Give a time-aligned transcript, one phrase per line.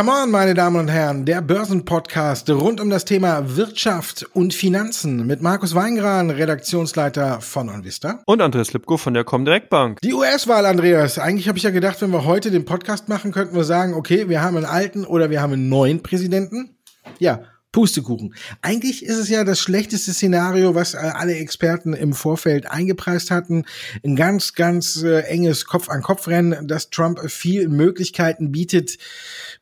[0.00, 5.26] Come on, meine Damen und Herren, der Börsenpodcast rund um das Thema Wirtschaft und Finanzen
[5.26, 8.22] mit Markus Weingran, Redaktionsleiter von Onvista.
[8.24, 10.00] Und Andreas Lipko von der Comdirect Bank.
[10.00, 11.18] Die US-Wahl, Andreas.
[11.18, 14.30] Eigentlich habe ich ja gedacht, wenn wir heute den Podcast machen, könnten wir sagen, okay,
[14.30, 16.78] wir haben einen alten oder wir haben einen neuen Präsidenten.
[17.18, 18.34] Ja, Pustekuchen.
[18.62, 23.64] Eigentlich ist es ja das schlechteste Szenario, was äh, alle Experten im Vorfeld eingepreist hatten.
[24.04, 28.98] Ein ganz, ganz äh, enges Kopf-an-Kopf-Rennen, dass Trump viel Möglichkeiten bietet,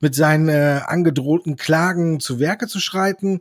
[0.00, 3.40] mit seinen äh, angedrohten Klagen zu Werke zu schreiten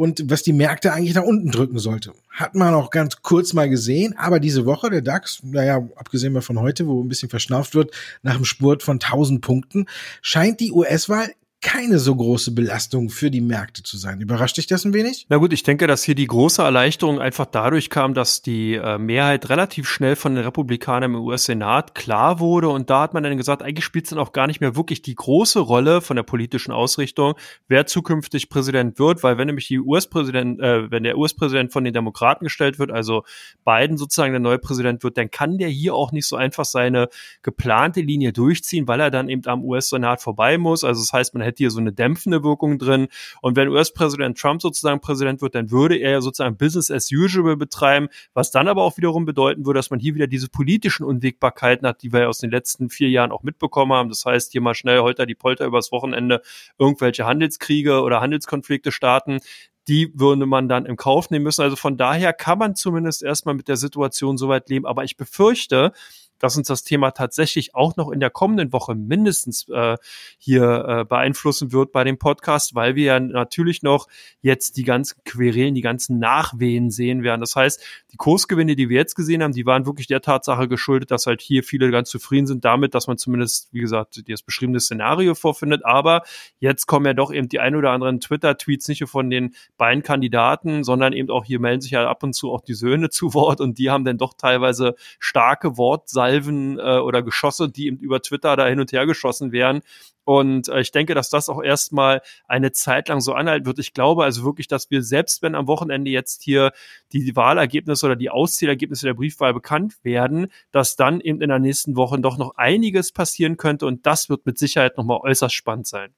[0.00, 2.14] und was die Märkte eigentlich nach unten drücken sollte.
[2.30, 6.40] Hat man auch ganz kurz mal gesehen, aber diese Woche der DAX, naja, abgesehen mal
[6.40, 9.86] von heute, wo ein bisschen verschnauft wird, nach dem Spurt von 1000 Punkten,
[10.22, 11.28] scheint die US-Wahl
[11.62, 14.22] keine so große Belastung für die Märkte zu sein.
[14.22, 15.26] Überrascht dich das ein wenig?
[15.28, 18.96] Na gut, ich denke, dass hier die große Erleichterung einfach dadurch kam, dass die äh,
[18.96, 23.36] Mehrheit relativ schnell von den Republikanern im US-Senat klar wurde und da hat man dann
[23.36, 26.22] gesagt, eigentlich spielt es dann auch gar nicht mehr wirklich die große Rolle von der
[26.22, 27.34] politischen Ausrichtung,
[27.68, 31.92] wer zukünftig Präsident wird, weil wenn nämlich die US-Präsident, äh, wenn der US-Präsident von den
[31.92, 33.24] Demokraten gestellt wird, also
[33.66, 37.08] Biden sozusagen der neue Präsident wird, dann kann der hier auch nicht so einfach seine
[37.42, 40.84] geplante Linie durchziehen, weil er dann eben am US-Senat vorbei muss.
[40.84, 43.08] Also das heißt, man hätte hier so eine dämpfende Wirkung drin.
[43.42, 47.56] Und wenn US-Präsident Trump sozusagen Präsident wird, dann würde er ja sozusagen Business as usual
[47.56, 51.86] betreiben, was dann aber auch wiederum bedeuten würde, dass man hier wieder diese politischen Unwägbarkeiten
[51.86, 54.08] hat, die wir ja aus den letzten vier Jahren auch mitbekommen haben.
[54.08, 56.42] Das heißt, hier mal schnell holter die Polter übers Wochenende
[56.78, 59.40] irgendwelche Handelskriege oder Handelskonflikte starten
[59.88, 61.62] die würde man dann im Kauf nehmen müssen.
[61.62, 64.86] Also von daher kann man zumindest erstmal mit der Situation soweit leben.
[64.86, 65.92] Aber ich befürchte,
[66.40, 69.96] dass uns das Thema tatsächlich auch noch in der kommenden Woche mindestens äh,
[70.38, 74.08] hier äh, beeinflussen wird bei dem Podcast, weil wir ja natürlich noch
[74.40, 77.40] jetzt die ganzen Querelen, die ganzen Nachwehen sehen werden.
[77.40, 81.10] Das heißt, die Kursgewinne, die wir jetzt gesehen haben, die waren wirklich der Tatsache geschuldet,
[81.10, 84.80] dass halt hier viele ganz zufrieden sind damit, dass man zumindest, wie gesagt, das beschriebene
[84.80, 85.84] Szenario vorfindet.
[85.84, 86.22] Aber
[86.58, 90.02] jetzt kommen ja doch eben die ein oder anderen Twitter-Tweets nicht nur von den beiden
[90.02, 93.34] Kandidaten, sondern eben auch hier melden sich ja ab und zu auch die Söhne zu
[93.34, 98.22] Wort und die haben dann doch teilweise starke Wortseiten Salven äh, oder Geschosse, die über
[98.22, 99.82] Twitter da hin und her geschossen werden.
[100.24, 103.78] Und äh, ich denke, dass das auch erstmal eine Zeit lang so anhalten wird.
[103.80, 106.72] Ich glaube also wirklich, dass wir selbst, wenn am Wochenende jetzt hier
[107.12, 111.96] die Wahlergebnisse oder die Auszählergebnisse der Briefwahl bekannt werden, dass dann eben in der nächsten
[111.96, 113.86] Woche doch noch einiges passieren könnte.
[113.86, 116.10] Und das wird mit Sicherheit nochmal äußerst spannend sein.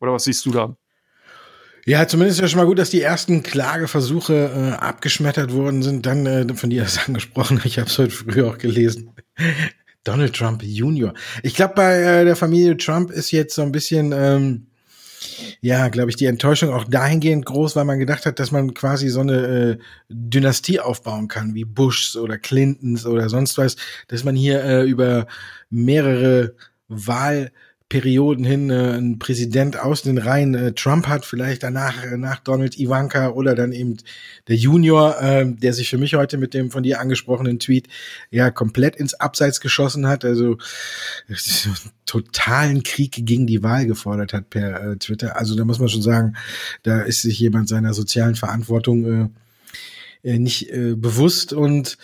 [0.00, 0.76] Oder was siehst du da?
[1.90, 6.06] Ja, zumindest ist ja schon mal gut, dass die ersten Klageversuche äh, abgeschmettert worden sind.
[6.06, 7.60] Dann äh, von dir das angesprochen.
[7.64, 9.10] Ich habe es heute früher auch gelesen.
[10.04, 11.14] Donald Trump Junior.
[11.42, 14.68] Ich glaube, bei äh, der Familie Trump ist jetzt so ein bisschen, ähm,
[15.62, 19.08] ja, glaube ich, die Enttäuschung auch dahingehend groß, weil man gedacht hat, dass man quasi
[19.08, 23.74] so eine äh, Dynastie aufbauen kann, wie Bushs oder Clintons oder sonst was,
[24.06, 25.26] dass man hier äh, über
[25.70, 26.54] mehrere
[26.86, 27.50] Wahl
[27.90, 32.38] Perioden hin äh, ein Präsident aus den Reihen äh, Trump hat, vielleicht danach äh, nach
[32.38, 33.96] Donald Ivanka oder dann eben
[34.46, 37.88] der Junior, äh, der sich für mich heute mit dem von dir angesprochenen Tweet
[38.30, 40.56] ja komplett ins Abseits geschossen hat, also
[42.06, 45.36] totalen Krieg gegen die Wahl gefordert hat per äh, Twitter.
[45.36, 46.36] Also da muss man schon sagen,
[46.84, 49.28] da ist sich jemand seiner sozialen Verantwortung äh,
[50.22, 51.98] äh nicht äh, bewusst und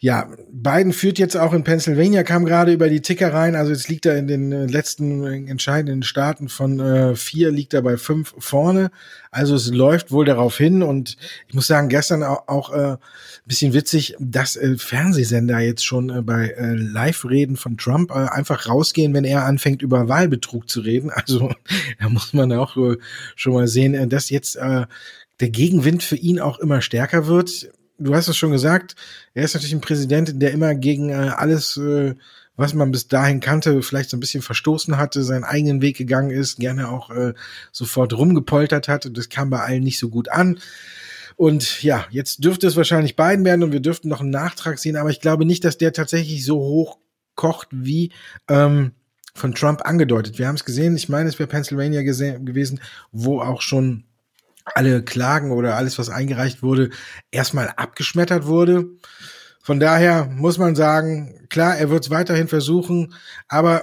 [0.00, 3.56] ja, Biden führt jetzt auch in Pennsylvania, kam gerade über die Ticker rein.
[3.56, 7.82] Also jetzt liegt er in den äh, letzten entscheidenden Staaten von äh, vier, liegt er
[7.82, 8.92] bei fünf vorne.
[9.32, 10.84] Also es läuft wohl darauf hin.
[10.84, 11.16] Und
[11.48, 12.96] ich muss sagen, gestern auch, auch äh,
[13.44, 18.68] bisschen witzig, dass äh, Fernsehsender jetzt schon äh, bei äh, Live-Reden von Trump äh, einfach
[18.68, 21.10] rausgehen, wenn er anfängt, über Wahlbetrug zu reden.
[21.18, 21.52] Also
[22.00, 22.96] da muss man auch äh,
[23.34, 24.86] schon mal sehen, äh, dass jetzt äh,
[25.40, 28.94] der Gegenwind für ihn auch immer stärker wird du hast es schon gesagt,
[29.34, 32.14] er ist natürlich ein Präsident, der immer gegen äh, alles, äh,
[32.56, 36.30] was man bis dahin kannte, vielleicht so ein bisschen verstoßen hatte, seinen eigenen Weg gegangen
[36.30, 37.34] ist, gerne auch äh,
[37.72, 40.58] sofort rumgepoltert hat und das kam bei allen nicht so gut an.
[41.36, 44.96] Und ja, jetzt dürfte es wahrscheinlich beiden werden und wir dürften noch einen Nachtrag sehen,
[44.96, 46.98] aber ich glaube nicht, dass der tatsächlich so hoch
[47.36, 48.10] kocht wie
[48.48, 48.90] ähm,
[49.34, 50.40] von Trump angedeutet.
[50.40, 52.80] Wir haben es gesehen, ich meine, es wäre Pennsylvania gewesen,
[53.12, 54.02] wo auch schon
[54.74, 56.90] alle Klagen oder alles, was eingereicht wurde,
[57.30, 58.86] erstmal abgeschmettert wurde.
[59.62, 63.14] Von daher muss man sagen, klar, er wird es weiterhin versuchen,
[63.48, 63.82] aber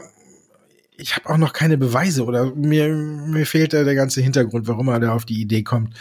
[0.97, 4.87] ich habe auch noch keine Beweise oder mir, mir fehlt da der ganze Hintergrund, warum
[4.87, 5.93] er da auf die Idee kommt.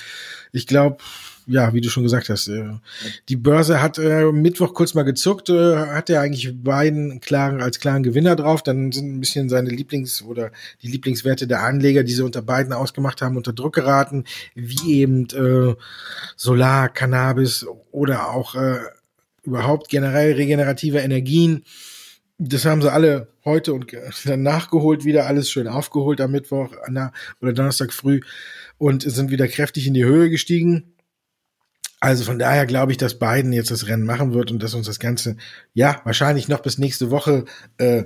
[0.53, 0.99] Ich glaube,
[1.47, 2.65] ja, wie du schon gesagt hast, äh,
[3.29, 7.81] die Börse hat äh, Mittwoch kurz mal gezuckt, äh, hat er eigentlich beiden klaren, als
[7.81, 8.63] klaren Gewinner drauf.
[8.63, 10.51] Dann sind ein bisschen seine Lieblings- oder
[10.83, 14.25] die Lieblingswerte der Anleger, die sie unter beiden ausgemacht haben, unter Druck geraten,
[14.55, 15.75] wie eben äh,
[16.37, 18.79] Solar, Cannabis oder auch äh,
[19.43, 21.65] überhaupt generell regenerative Energien.
[22.39, 23.93] Das haben sie alle heute und
[24.25, 26.73] dann nachgeholt, wieder alles schön aufgeholt am Mittwoch
[27.41, 28.21] oder Donnerstag früh
[28.79, 30.94] und sind wieder kräftig in die Höhe gestiegen.
[32.05, 34.87] Also von daher glaube ich, dass Biden jetzt das Rennen machen wird und dass uns
[34.87, 35.39] das Ganze,
[35.73, 37.47] ja, wahrscheinlich noch bis nächste Woche
[37.79, 38.05] äh,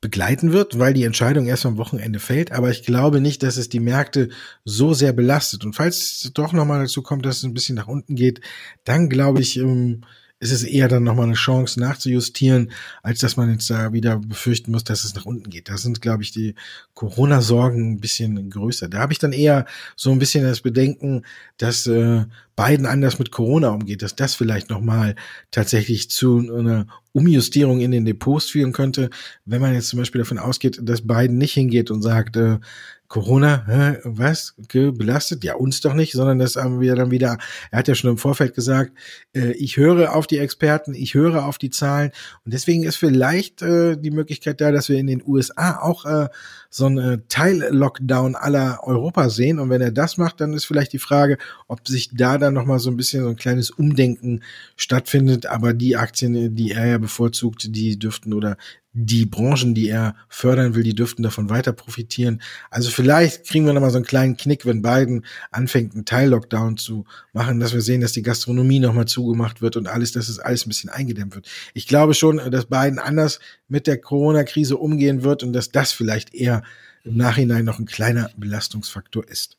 [0.00, 2.50] begleiten wird, weil die Entscheidung erst am Wochenende fällt.
[2.50, 4.30] Aber ich glaube nicht, dass es die Märkte
[4.64, 5.64] so sehr belastet.
[5.64, 8.40] Und falls es doch nochmal dazu kommt, dass es ein bisschen nach unten geht,
[8.82, 10.02] dann glaube ich, ähm,
[10.38, 12.70] ist es eher dann nochmal eine Chance nachzujustieren,
[13.02, 15.70] als dass man jetzt da wieder befürchten muss, dass es nach unten geht.
[15.70, 16.54] Da sind, glaube ich, die
[16.94, 18.88] Corona-Sorgen ein bisschen größer.
[18.88, 19.64] Da habe ich dann eher
[19.96, 21.22] so ein bisschen das Bedenken,
[21.56, 22.24] dass äh,
[22.54, 25.14] Biden anders mit Corona umgeht, dass das vielleicht nochmal
[25.50, 29.08] tatsächlich zu einer Umjustierung in den Depots führen könnte,
[29.46, 32.58] wenn man jetzt zum Beispiel davon ausgeht, dass Biden nicht hingeht und sagt, äh,
[33.08, 35.44] Corona, hä, was, belastet?
[35.44, 37.38] Ja, uns doch nicht, sondern das haben wir dann wieder,
[37.70, 38.92] er hat ja schon im Vorfeld gesagt,
[39.34, 42.10] äh, ich höre auf die Experten, ich höre auf die Zahlen.
[42.44, 46.28] Und deswegen ist vielleicht äh, die Möglichkeit da, dass wir in den USA auch äh,
[46.70, 49.58] so einen Teil-Lockdown aller Europa sehen.
[49.58, 51.38] Und wenn er das macht, dann ist vielleicht die Frage,
[51.68, 54.42] ob sich da dann nochmal so ein bisschen so ein kleines Umdenken
[54.76, 58.56] stattfindet, aber die Aktien, die er ja bevorzugt, die dürften oder
[58.98, 62.40] die Branchen, die er fördern will, die dürften davon weiter profitieren.
[62.70, 67.04] Also vielleicht kriegen wir nochmal so einen kleinen Knick, wenn Biden anfängt, einen Teil-Lockdown zu
[67.34, 70.64] machen, dass wir sehen, dass die Gastronomie nochmal zugemacht wird und alles, dass es alles
[70.64, 71.46] ein bisschen eingedämmt wird.
[71.74, 73.38] Ich glaube schon, dass Biden anders
[73.68, 76.62] mit der Corona-Krise umgehen wird und dass das vielleicht eher
[77.04, 79.58] im Nachhinein noch ein kleiner Belastungsfaktor ist.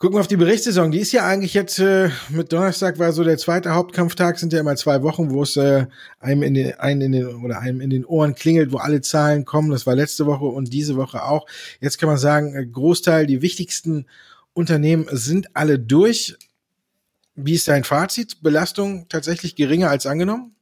[0.00, 0.92] Gucken wir auf die Berichtssaison.
[0.92, 4.60] Die ist ja eigentlich jetzt äh, mit Donnerstag war so der zweite Hauptkampftag, sind ja
[4.60, 5.86] immer zwei Wochen, wo es äh,
[6.20, 9.44] einem in den, einen in den oder einem in den Ohren klingelt, wo alle Zahlen
[9.44, 9.72] kommen.
[9.72, 11.46] Das war letzte Woche und diese Woche auch.
[11.80, 14.06] Jetzt kann man sagen, äh, Großteil, die wichtigsten
[14.52, 16.36] Unternehmen sind alle durch.
[17.34, 18.40] Wie ist dein Fazit?
[18.40, 20.54] Belastung tatsächlich geringer als angenommen?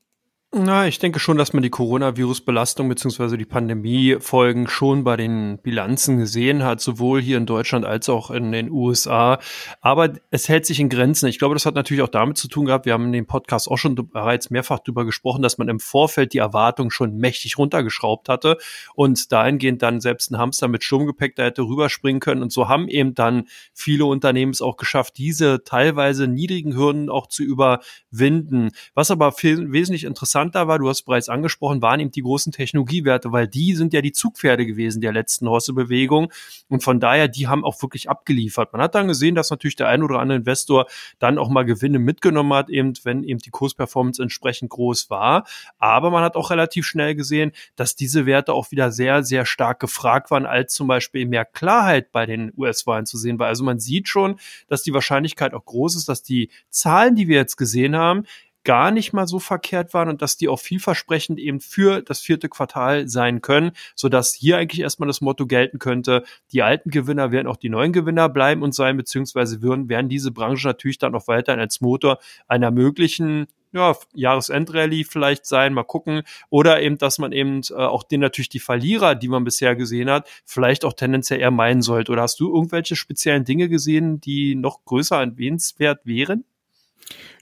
[0.53, 6.19] Na, ich denke schon, dass man die Coronavirus-Belastung beziehungsweise die Pandemie-Folgen schon bei den Bilanzen
[6.19, 9.41] gesehen hat, sowohl hier in Deutschland als auch in den USA.
[9.81, 11.27] Aber es hält sich in Grenzen.
[11.27, 13.69] Ich glaube, das hat natürlich auch damit zu tun gehabt, wir haben in dem Podcast
[13.69, 18.29] auch schon bereits mehrfach darüber gesprochen, dass man im Vorfeld die Erwartung schon mächtig runtergeschraubt
[18.29, 18.57] hatte
[18.95, 22.43] und dahingehend dann selbst ein Hamster mit Sturmgepäck da hätte rüberspringen können.
[22.43, 23.45] Und so haben eben dann
[23.75, 28.71] viele Unternehmen es auch geschafft, diese teilweise niedrigen Hürden auch zu überwinden.
[28.95, 33.33] Was aber wesentlich interessant interessanter war, du hast bereits angesprochen, waren eben die großen Technologiewerte,
[33.33, 36.31] weil die sind ja die Zugpferde gewesen der letzten Hosse-Bewegung.
[36.69, 38.73] Und von daher, die haben auch wirklich abgeliefert.
[38.73, 40.87] Man hat dann gesehen, dass natürlich der ein oder andere Investor
[41.19, 45.47] dann auch mal Gewinne mitgenommen hat, eben wenn eben die Kursperformance entsprechend groß war.
[45.79, 49.81] Aber man hat auch relativ schnell gesehen, dass diese Werte auch wieder sehr, sehr stark
[49.81, 53.47] gefragt waren, als zum Beispiel mehr Klarheit bei den US-Wahlen zu sehen war.
[53.47, 57.37] Also man sieht schon, dass die Wahrscheinlichkeit auch groß ist, dass die Zahlen, die wir
[57.37, 58.25] jetzt gesehen haben,
[58.67, 62.49] gar nicht mal so verkehrt waren und dass die auch vielversprechend eben für das vierte
[62.49, 67.31] Quartal sein können, so dass hier eigentlich erstmal das Motto gelten könnte, die alten Gewinner
[67.31, 71.15] werden auch die neuen Gewinner bleiben und sein, beziehungsweise würden, werden diese Branche natürlich dann
[71.15, 72.19] auch weiterhin als Motor
[72.49, 76.23] einer möglichen ja, Jahresendrallye vielleicht sein, mal gucken.
[76.51, 80.11] Oder eben, dass man eben äh, auch den natürlich die Verlierer, die man bisher gesehen
[80.11, 82.11] hat, vielleicht auch tendenziell eher meinen sollte.
[82.11, 86.45] Oder hast du irgendwelche speziellen Dinge gesehen, die noch größer erwähnenswert wären?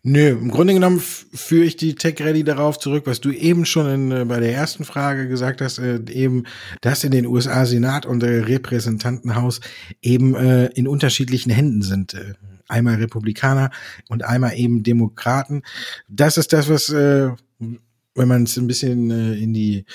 [0.06, 3.88] Nö, im Grunde genommen führe ich die Tech Ready darauf zurück, was du eben schon
[3.88, 6.44] in, äh, bei der ersten Frage gesagt hast, äh, eben,
[6.83, 9.61] dass in den USA Senat und äh, Repräsentantenhaus
[10.02, 12.12] eben äh, in unterschiedlichen Händen sind.
[12.12, 12.35] Äh,
[12.68, 13.71] einmal Republikaner
[14.11, 15.62] und einmal eben Demokraten.
[16.06, 19.87] Das ist das, was äh, wenn man es ein bisschen in die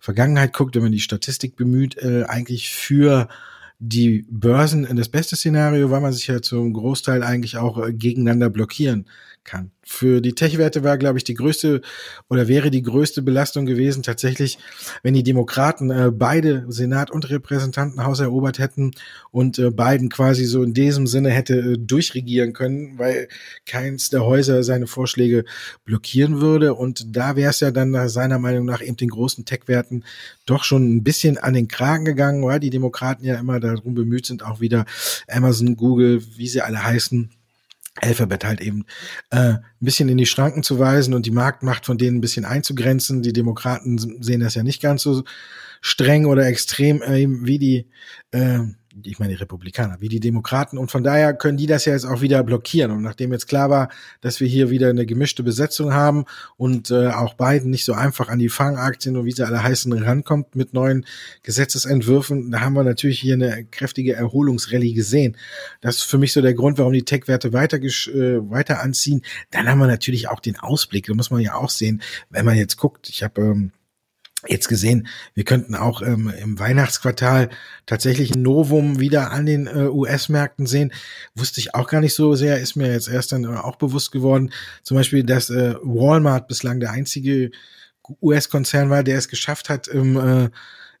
[0.00, 3.28] Vergangenheit guckt, wenn man die Statistik bemüht, eigentlich für
[3.78, 7.92] die Börsen in das beste Szenario, weil man sich ja zum Großteil eigentlich auch äh,
[7.92, 9.06] gegeneinander blockieren
[9.44, 9.70] kann.
[9.82, 11.80] Für die Tech-Werte war, glaube ich, die größte
[12.28, 14.58] oder wäre die größte Belastung gewesen tatsächlich,
[15.02, 18.90] wenn die Demokraten äh, beide Senat und Repräsentantenhaus erobert hätten
[19.30, 23.28] und äh, Biden quasi so in diesem Sinne hätte äh, durchregieren können, weil
[23.66, 25.44] keins der Häuser seine Vorschläge
[25.84, 26.74] blockieren würde.
[26.74, 30.04] Und da wäre es ja dann seiner Meinung nach eben den großen Tech-Werten
[30.44, 34.26] doch schon ein bisschen an den Kragen gegangen, weil die Demokraten ja immer darum bemüht
[34.26, 34.84] sind, auch wieder
[35.28, 37.30] Amazon, Google, wie sie alle heißen,
[38.02, 38.84] Alphabet halt eben
[39.30, 42.44] äh, ein bisschen in die Schranken zu weisen und die Marktmacht von denen ein bisschen
[42.44, 43.22] einzugrenzen.
[43.22, 45.24] Die Demokraten sehen das ja nicht ganz so
[45.80, 47.86] streng oder extrem äh, wie die
[48.32, 48.60] äh,
[49.04, 50.78] ich meine die Republikaner, wie die Demokraten.
[50.78, 52.90] Und von daher können die das ja jetzt auch wieder blockieren.
[52.90, 53.88] Und nachdem jetzt klar war,
[54.20, 56.24] dass wir hier wieder eine gemischte Besetzung haben
[56.56, 59.92] und äh, auch Biden nicht so einfach an die Fangaktien und wie sie alle heißen
[59.92, 61.04] rankommt mit neuen
[61.42, 65.36] Gesetzesentwürfen, da haben wir natürlich hier eine kräftige Erholungsrallye gesehen.
[65.80, 69.22] Das ist für mich so der Grund, warum die Tech-Werte weiter, äh, weiter anziehen.
[69.50, 71.06] Dann haben wir natürlich auch den Ausblick.
[71.06, 73.08] Da muss man ja auch sehen, wenn man jetzt guckt.
[73.08, 73.72] Ich habe ähm,
[74.46, 77.48] jetzt gesehen, wir könnten auch ähm, im Weihnachtsquartal
[77.86, 80.92] tatsächlich ein Novum wieder an den äh, US-Märkten sehen.
[81.34, 84.52] Wusste ich auch gar nicht so sehr, ist mir jetzt erst dann auch bewusst geworden.
[84.84, 87.50] Zum Beispiel, dass äh, Walmart bislang der einzige
[88.22, 90.50] US-Konzern war, der es geschafft hat, im äh,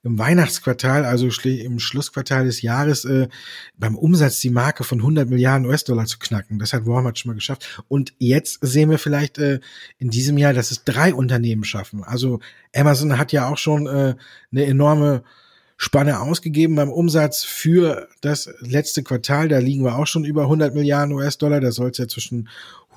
[0.04, 3.28] im Weihnachtsquartal, also im Schlussquartal des Jahres, äh,
[3.76, 6.58] beim Umsatz die Marke von 100 Milliarden US-Dollar zu knacken.
[6.58, 7.82] Das hat Walmart schon mal geschafft.
[7.88, 9.60] Und jetzt sehen wir vielleicht äh,
[9.98, 12.04] in diesem Jahr, dass es drei Unternehmen schaffen.
[12.04, 12.38] Also
[12.74, 14.14] Amazon hat ja auch schon äh,
[14.52, 15.24] eine enorme
[15.80, 19.48] Spanne ausgegeben beim Umsatz für das letzte Quartal.
[19.48, 21.60] Da liegen wir auch schon über 100 Milliarden US-Dollar.
[21.60, 22.48] Da soll es ja zwischen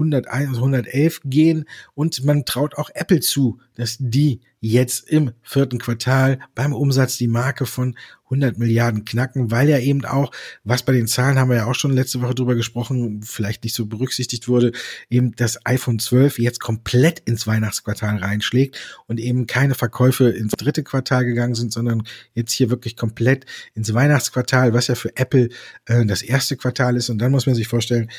[0.01, 1.65] 101 und 111 gehen.
[1.93, 7.27] Und man traut auch Apple zu, dass die jetzt im vierten Quartal beim Umsatz die
[7.27, 10.31] Marke von 100 Milliarden knacken, weil ja eben auch,
[10.63, 13.75] was bei den Zahlen haben wir ja auch schon letzte Woche drüber gesprochen, vielleicht nicht
[13.75, 14.72] so berücksichtigt wurde,
[15.10, 18.77] eben das iPhone 12 jetzt komplett ins Weihnachtsquartal reinschlägt
[19.08, 22.03] und eben keine Verkäufe ins dritte Quartal gegangen sind, sondern
[22.34, 25.50] jetzt hier wirklich komplett ins Weihnachtsquartal, was ja für Apple
[25.86, 27.10] äh, das erste Quartal ist.
[27.10, 28.10] Und dann muss man sich vorstellen,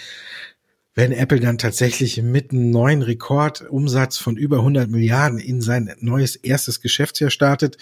[0.95, 6.37] wenn Apple dann tatsächlich mit einem neuen Rekordumsatz von über 100 Milliarden in sein neues
[6.37, 7.79] erstes Geschäftsjahr startet,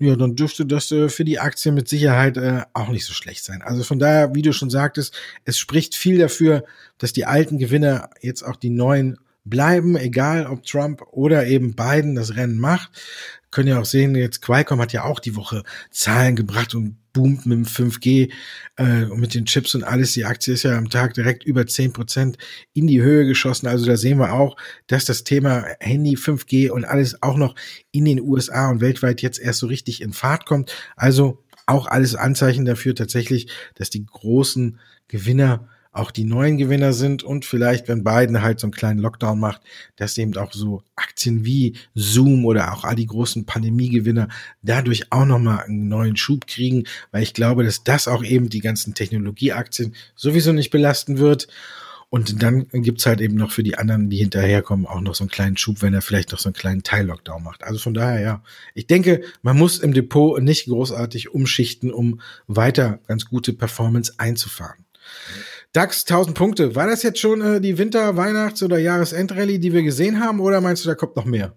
[0.00, 3.44] ja, dann dürfte das äh, für die Aktie mit Sicherheit äh, auch nicht so schlecht
[3.44, 3.62] sein.
[3.62, 5.14] Also von daher, wie du schon sagtest,
[5.44, 6.64] es spricht viel dafür,
[6.98, 12.16] dass die alten Gewinner jetzt auch die neuen bleiben, egal ob Trump oder eben Biden
[12.16, 12.90] das Rennen macht.
[13.54, 17.46] Können ja auch sehen, jetzt Qualcomm hat ja auch die Woche Zahlen gebracht und boomt
[17.46, 18.32] mit dem 5G
[18.74, 20.12] äh, und mit den Chips und alles.
[20.14, 22.36] Die Aktie ist ja am Tag direkt über 10 Prozent
[22.72, 23.68] in die Höhe geschossen.
[23.68, 24.56] Also da sehen wir auch,
[24.88, 27.54] dass das Thema Handy, 5G und alles auch noch
[27.92, 30.74] in den USA und weltweit jetzt erst so richtig in Fahrt kommt.
[30.96, 33.46] Also auch alles Anzeichen dafür tatsächlich,
[33.76, 38.66] dass die großen Gewinner auch die neuen Gewinner sind und vielleicht, wenn Biden halt so
[38.66, 39.62] einen kleinen Lockdown macht,
[39.96, 44.28] dass eben auch so Aktien wie Zoom oder auch all die großen Pandemiegewinner
[44.62, 48.60] dadurch auch nochmal einen neuen Schub kriegen, weil ich glaube, dass das auch eben die
[48.60, 51.48] ganzen Technologieaktien sowieso nicht belasten wird.
[52.10, 55.30] Und dann gibt's halt eben noch für die anderen, die hinterherkommen, auch noch so einen
[55.30, 57.64] kleinen Schub, wenn er vielleicht noch so einen kleinen Teil-Lockdown macht.
[57.64, 58.42] Also von daher, ja.
[58.74, 64.84] Ich denke, man muss im Depot nicht großartig umschichten, um weiter ganz gute Performance einzufahren.
[65.74, 66.76] DAX 1000 Punkte.
[66.76, 70.60] War das jetzt schon äh, die Winter-, Weihnachts- oder Jahresendrallye, die wir gesehen haben, oder
[70.60, 71.56] meinst du, da kommt noch mehr?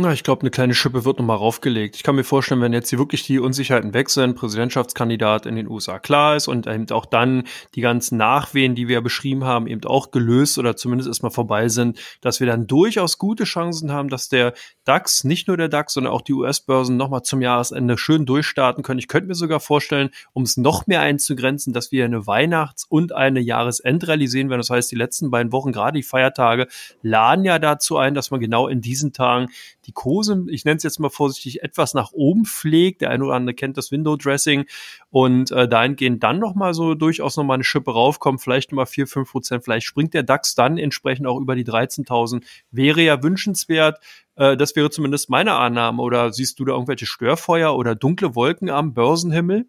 [0.00, 1.96] Na, ich glaube, eine kleine Schippe wird nochmal raufgelegt.
[1.96, 5.66] Ich kann mir vorstellen, wenn jetzt hier wirklich die Unsicherheiten weg sind, Präsidentschaftskandidat in den
[5.66, 7.42] USA klar ist und eben auch dann
[7.74, 11.68] die ganzen Nachwehen, die wir ja beschrieben haben, eben auch gelöst oder zumindest erstmal vorbei
[11.68, 15.94] sind, dass wir dann durchaus gute Chancen haben, dass der DAX, nicht nur der DAX,
[15.94, 19.00] sondern auch die US-Börsen nochmal zum Jahresende schön durchstarten können.
[19.00, 23.10] Ich könnte mir sogar vorstellen, um es noch mehr einzugrenzen, dass wir eine Weihnachts- und
[23.10, 24.60] eine Jahresendrallye sehen werden.
[24.60, 26.68] Das heißt, die letzten beiden Wochen, gerade die Feiertage,
[27.02, 29.48] laden ja dazu ein, dass man genau in diesen Tagen
[29.88, 33.00] die Kurse, ich nenne es jetzt mal vorsichtig, etwas nach oben pflegt.
[33.00, 34.66] Der eine oder andere kennt das Window Dressing
[35.10, 39.32] und äh, dahingehend dann nochmal so durchaus nochmal eine Schippe raufkommt, vielleicht nochmal vier fünf
[39.32, 42.44] Prozent, vielleicht springt der DAX dann entsprechend auch über die 13.000.
[42.70, 43.98] Wäre ja wünschenswert.
[44.36, 46.02] Äh, das wäre zumindest meine Annahme.
[46.02, 49.66] Oder siehst du da irgendwelche Störfeuer oder dunkle Wolken am Börsenhimmel?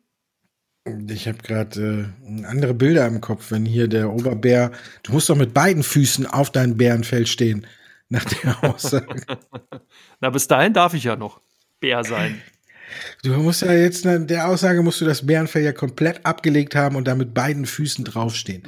[1.07, 4.71] Ich habe gerade äh, andere Bilder im Kopf, wenn hier der Oberbär,
[5.03, 7.65] du musst doch mit beiden Füßen auf deinem Bärenfell stehen
[8.09, 9.23] nach der Aussage.
[10.19, 11.41] Na, bis dahin darf ich ja noch
[11.79, 12.41] Bär sein.
[13.23, 16.95] Du musst ja jetzt, in der Aussage musst du das Bärenfell ja komplett abgelegt haben
[16.95, 18.63] und da mit beiden Füßen draufstehen.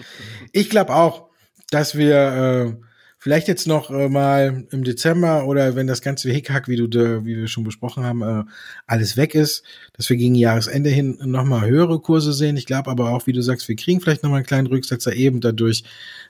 [0.51, 1.29] Ich glaube auch,
[1.71, 2.86] dass wir äh,
[3.22, 6.90] vielleicht jetzt noch äh, mal im Dezember oder wenn das ganze Hickhack, wie du,
[7.24, 8.44] wie wir schon besprochen haben, äh,
[8.88, 9.63] alles weg ist,
[9.94, 12.58] dass wir gegen Jahresende hin noch mal höhere Kurse sehen.
[12.58, 15.13] Ich glaube aber auch, wie du sagst, wir kriegen vielleicht noch mal einen kleinen Rücksetzer
[15.13, 15.84] eben dadurch,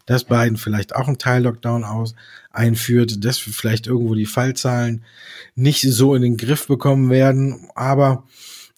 [0.06, 2.14] dass Biden vielleicht auch einen Teil-Lockdown aus
[2.52, 5.06] einführt, dass wir vielleicht irgendwo die Fallzahlen
[5.56, 7.70] nicht so in den Griff bekommen werden.
[7.74, 8.26] Aber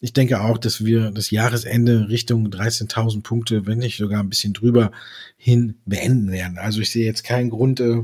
[0.04, 4.52] ich denke auch, dass wir das Jahresende Richtung 13.000 Punkte, wenn nicht sogar ein bisschen
[4.52, 4.92] drüber,
[5.38, 6.58] hin beenden werden.
[6.58, 8.02] Also ich sehe jetzt keinen Grund, äh,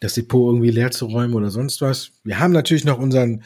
[0.00, 2.12] das Depot irgendwie leer zu räumen oder sonst was.
[2.24, 3.42] Wir haben natürlich noch unseren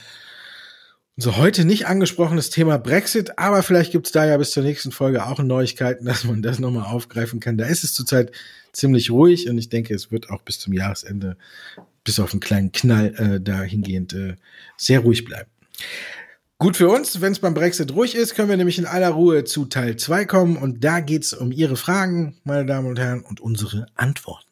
[1.17, 5.27] unser heute nicht angesprochenes Thema Brexit, aber vielleicht gibt's da ja bis zur nächsten Folge
[5.27, 7.59] auch Neuigkeiten, dass man das nochmal aufgreifen kann.
[7.59, 8.31] Da ist es zurzeit
[8.73, 11.37] ziemlich ruhig und ich denke, es wird auch bis zum Jahresende,
[12.05, 14.37] bis auf einen kleinen Knall äh, dahingehend äh,
[14.77, 15.51] sehr ruhig bleiben.
[16.63, 19.43] Gut für uns, wenn es beim Brexit ruhig ist, können wir nämlich in aller Ruhe
[19.43, 23.41] zu Teil 2 kommen und da geht's um Ihre Fragen, meine Damen und Herren, und
[23.41, 24.47] unsere Antworten.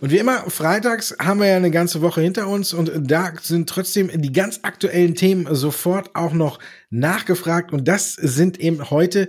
[0.00, 3.68] Und wie immer, freitags haben wir ja eine ganze Woche hinter uns und da sind
[3.68, 7.72] trotzdem die ganz aktuellen Themen sofort auch noch nachgefragt.
[7.72, 9.26] Und das sind eben heute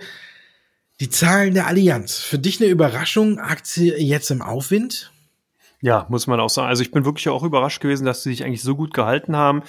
[1.01, 2.19] Die Zahlen der Allianz.
[2.19, 5.11] Für dich eine Überraschung, Aktie jetzt im Aufwind?
[5.81, 6.69] Ja, muss man auch sagen.
[6.69, 9.63] Also ich bin wirklich auch überrascht gewesen, dass sie sich eigentlich so gut gehalten haben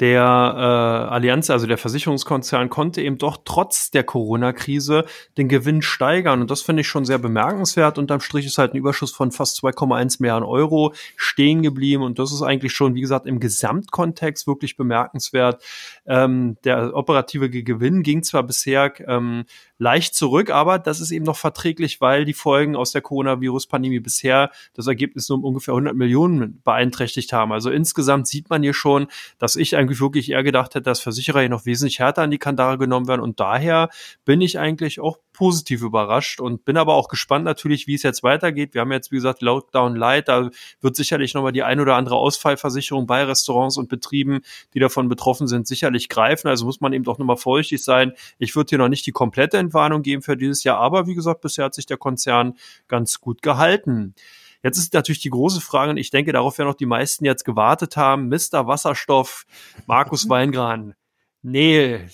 [0.00, 5.04] der äh, Allianz, also der Versicherungskonzern, konnte eben doch trotz der Corona-Krise
[5.36, 6.40] den Gewinn steigern.
[6.40, 7.98] Und das finde ich schon sehr bemerkenswert.
[7.98, 12.02] Unterm Strich ist halt ein Überschuss von fast 2,1 Milliarden Euro stehen geblieben.
[12.02, 15.62] Und das ist eigentlich schon, wie gesagt, im Gesamtkontext wirklich bemerkenswert.
[16.06, 19.44] Ähm, der operative Gewinn ging zwar bisher ähm,
[19.82, 24.50] leicht zurück, aber das ist eben noch verträglich, weil die Folgen aus der Coronavirus-Pandemie bisher
[24.74, 27.52] das Ergebnis um ungefähr 100 Millionen beeinträchtigt haben.
[27.52, 29.08] Also insgesamt sieht man hier schon,
[29.38, 32.38] dass ich eigentlich wirklich eher gedacht hätte, dass Versicherer hier noch wesentlich härter an die
[32.38, 33.90] Kandare genommen werden und daher
[34.24, 38.22] bin ich eigentlich auch positiv überrascht und bin aber auch gespannt natürlich, wie es jetzt
[38.22, 38.74] weitergeht.
[38.74, 42.16] Wir haben jetzt, wie gesagt, Lockdown Light, da wird sicherlich nochmal die ein oder andere
[42.16, 44.40] Ausfallversicherung bei Restaurants und Betrieben,
[44.74, 46.48] die davon betroffen sind, sicherlich greifen.
[46.48, 48.12] Also muss man eben doch nochmal vorsichtig sein.
[48.38, 51.40] Ich würde hier noch nicht die komplette Entwarnung geben für dieses Jahr, aber wie gesagt,
[51.40, 52.54] bisher hat sich der Konzern
[52.88, 54.14] ganz gut gehalten.
[54.62, 57.44] Jetzt ist natürlich die große Frage, und ich denke, darauf werden auch die meisten jetzt
[57.44, 58.28] gewartet haben.
[58.28, 58.66] Mr.
[58.66, 59.44] Wasserstoff,
[59.86, 60.94] Markus Weingran.
[61.42, 62.06] Nee,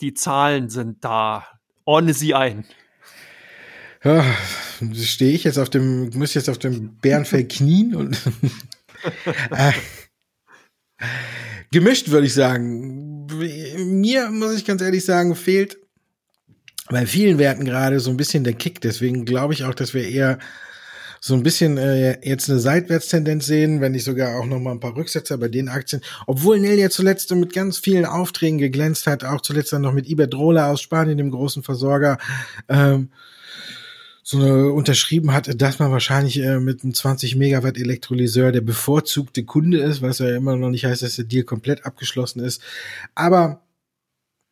[0.00, 1.46] die Zahlen sind da
[1.86, 2.66] ordne sie ein.
[4.04, 4.24] Ja,
[4.92, 8.20] stehe ich jetzt auf dem, muss jetzt auf dem Bärenfell knien und
[9.50, 9.72] äh,
[11.72, 13.26] gemischt würde ich sagen.
[13.26, 15.78] Mir muss ich ganz ehrlich sagen, fehlt
[16.88, 18.80] bei vielen Werten gerade so ein bisschen der Kick.
[18.80, 20.38] Deswegen glaube ich auch, dass wir eher
[21.20, 24.80] so ein bisschen äh, jetzt eine Seitwärtstendenz sehen, wenn nicht sogar auch noch mal ein
[24.80, 26.02] paar Rücksetzer bei den Aktien.
[26.26, 30.08] Obwohl Nell ja zuletzt mit ganz vielen Aufträgen geglänzt hat, auch zuletzt dann noch mit
[30.08, 32.18] Iberdrola aus Spanien, dem großen Versorger,
[32.68, 33.10] ähm,
[34.22, 39.44] so eine, unterschrieben hat, dass man wahrscheinlich äh, mit einem 20 Megawatt Elektrolyseur der bevorzugte
[39.44, 42.60] Kunde ist, was ja immer noch nicht heißt, dass der Deal komplett abgeschlossen ist.
[43.14, 43.62] Aber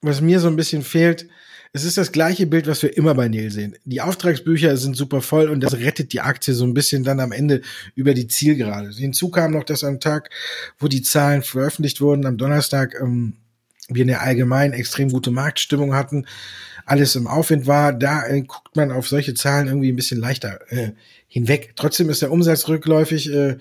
[0.00, 1.26] was mir so ein bisschen fehlt,
[1.74, 3.76] es ist das gleiche Bild, was wir immer bei Neil sehen.
[3.84, 7.32] Die Auftragsbücher sind super voll und das rettet die Aktie so ein bisschen dann am
[7.32, 7.62] Ende
[7.96, 8.90] über die Zielgerade.
[8.90, 10.30] Hinzu kam noch, dass am Tag,
[10.78, 13.34] wo die Zahlen veröffentlicht wurden, am Donnerstag, ähm,
[13.88, 16.26] wir eine allgemein extrem gute Marktstimmung hatten,
[16.86, 20.60] alles im Aufwind war, da äh, guckt man auf solche Zahlen irgendwie ein bisschen leichter
[20.68, 20.92] äh,
[21.26, 21.72] hinweg.
[21.74, 23.32] Trotzdem ist der Umsatz rückläufig.
[23.32, 23.56] Äh,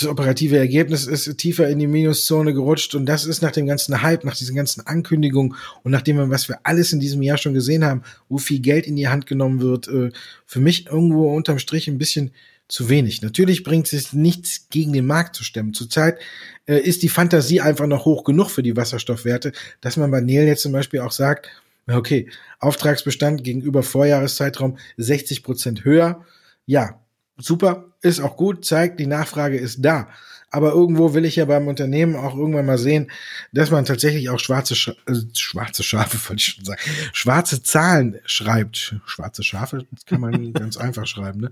[0.00, 4.02] das operative Ergebnis ist tiefer in die Minuszone gerutscht und das ist nach dem ganzen
[4.02, 7.84] Hype, nach diesen ganzen Ankündigungen und nachdem, was wir alles in diesem Jahr schon gesehen
[7.84, 10.10] haben, wo viel Geld in die Hand genommen wird, äh,
[10.46, 12.32] für mich irgendwo unterm Strich ein bisschen
[12.68, 13.20] zu wenig.
[13.20, 15.74] Natürlich bringt es nichts gegen den Markt zu stemmen.
[15.74, 16.18] Zurzeit
[16.66, 19.52] äh, ist die Fantasie einfach noch hoch genug für die Wasserstoffwerte,
[19.82, 21.48] dass man bei Neil jetzt zum Beispiel auch sagt,
[21.86, 26.24] okay, Auftragsbestand gegenüber Vorjahreszeitraum 60 Prozent höher.
[26.64, 27.01] Ja,
[27.44, 30.08] super, ist auch gut, zeigt, die Nachfrage ist da.
[30.50, 33.10] Aber irgendwo will ich ja beim Unternehmen auch irgendwann mal sehen,
[33.52, 36.80] dass man tatsächlich auch schwarze, Sch äh, schwarze Schafe, wollte ich schon sagen,
[37.12, 38.96] schwarze Zahlen schreibt.
[39.06, 41.40] Schwarze Schafe das kann man ganz einfach schreiben.
[41.40, 41.50] Ne?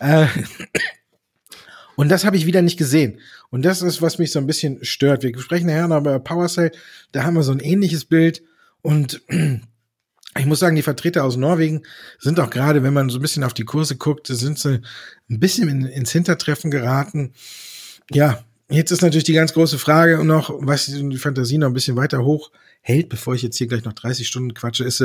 [0.00, 0.26] Äh,
[1.94, 3.20] und das habe ich wieder nicht gesehen.
[3.50, 5.24] Und das ist, was mich so ein bisschen stört.
[5.24, 6.72] Wir sprechen nachher noch über PowerSale.
[7.12, 8.42] Da haben wir so ein ähnliches Bild.
[8.82, 9.20] Und
[10.36, 11.82] ich muss sagen, die Vertreter aus Norwegen
[12.18, 14.80] sind auch gerade, wenn man so ein bisschen auf die Kurse guckt, sind sie
[15.30, 17.32] ein bisschen in, ins Hintertreffen geraten.
[18.10, 21.96] Ja, jetzt ist natürlich die ganz große Frage noch, was die Fantasie noch ein bisschen
[21.96, 25.02] weiter hoch hält, bevor ich jetzt hier gleich noch 30 Stunden quatsche, ist,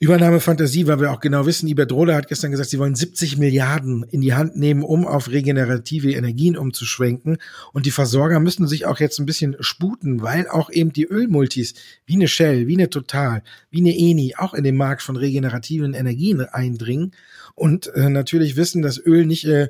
[0.00, 4.20] Übernahmefantasie, weil wir auch genau wissen, Iberdrola hat gestern gesagt, sie wollen 70 Milliarden in
[4.20, 7.38] die Hand nehmen, um auf regenerative Energien umzuschwenken.
[7.72, 11.74] Und die Versorger müssen sich auch jetzt ein bisschen sputen, weil auch eben die Ölmultis
[12.06, 15.94] wie eine Shell, wie eine Total, wie eine Eni auch in den Markt von regenerativen
[15.94, 17.12] Energien eindringen
[17.54, 19.68] und äh, natürlich wissen, dass Öl nicht äh,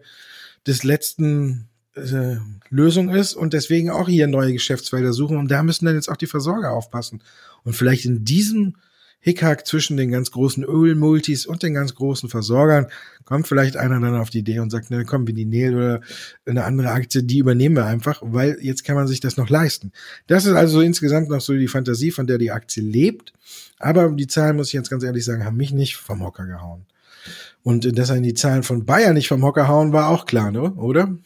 [0.66, 2.36] des letzten äh,
[2.70, 5.36] Lösung ist und deswegen auch hier neue Geschäftsfelder suchen.
[5.36, 7.22] Und da müssen dann jetzt auch die Versorger aufpassen.
[7.62, 8.76] Und vielleicht in diesem
[9.24, 12.88] Hickhack zwischen den ganz großen Ölmultis und den ganz großen Versorgern,
[13.24, 16.00] kommt vielleicht einer dann auf die Idee und sagt, ne, komm, wie die Nel oder
[16.44, 19.92] eine andere Aktie, die übernehmen wir einfach, weil jetzt kann man sich das noch leisten.
[20.26, 23.32] Das ist also insgesamt noch so die Fantasie, von der die Aktie lebt.
[23.78, 26.84] Aber die Zahlen, muss ich jetzt ganz ehrlich sagen, haben mich nicht vom Hocker gehauen.
[27.62, 30.74] Und dass einen die Zahlen von Bayern nicht vom Hocker hauen, war auch klar, ne?
[30.74, 31.16] oder?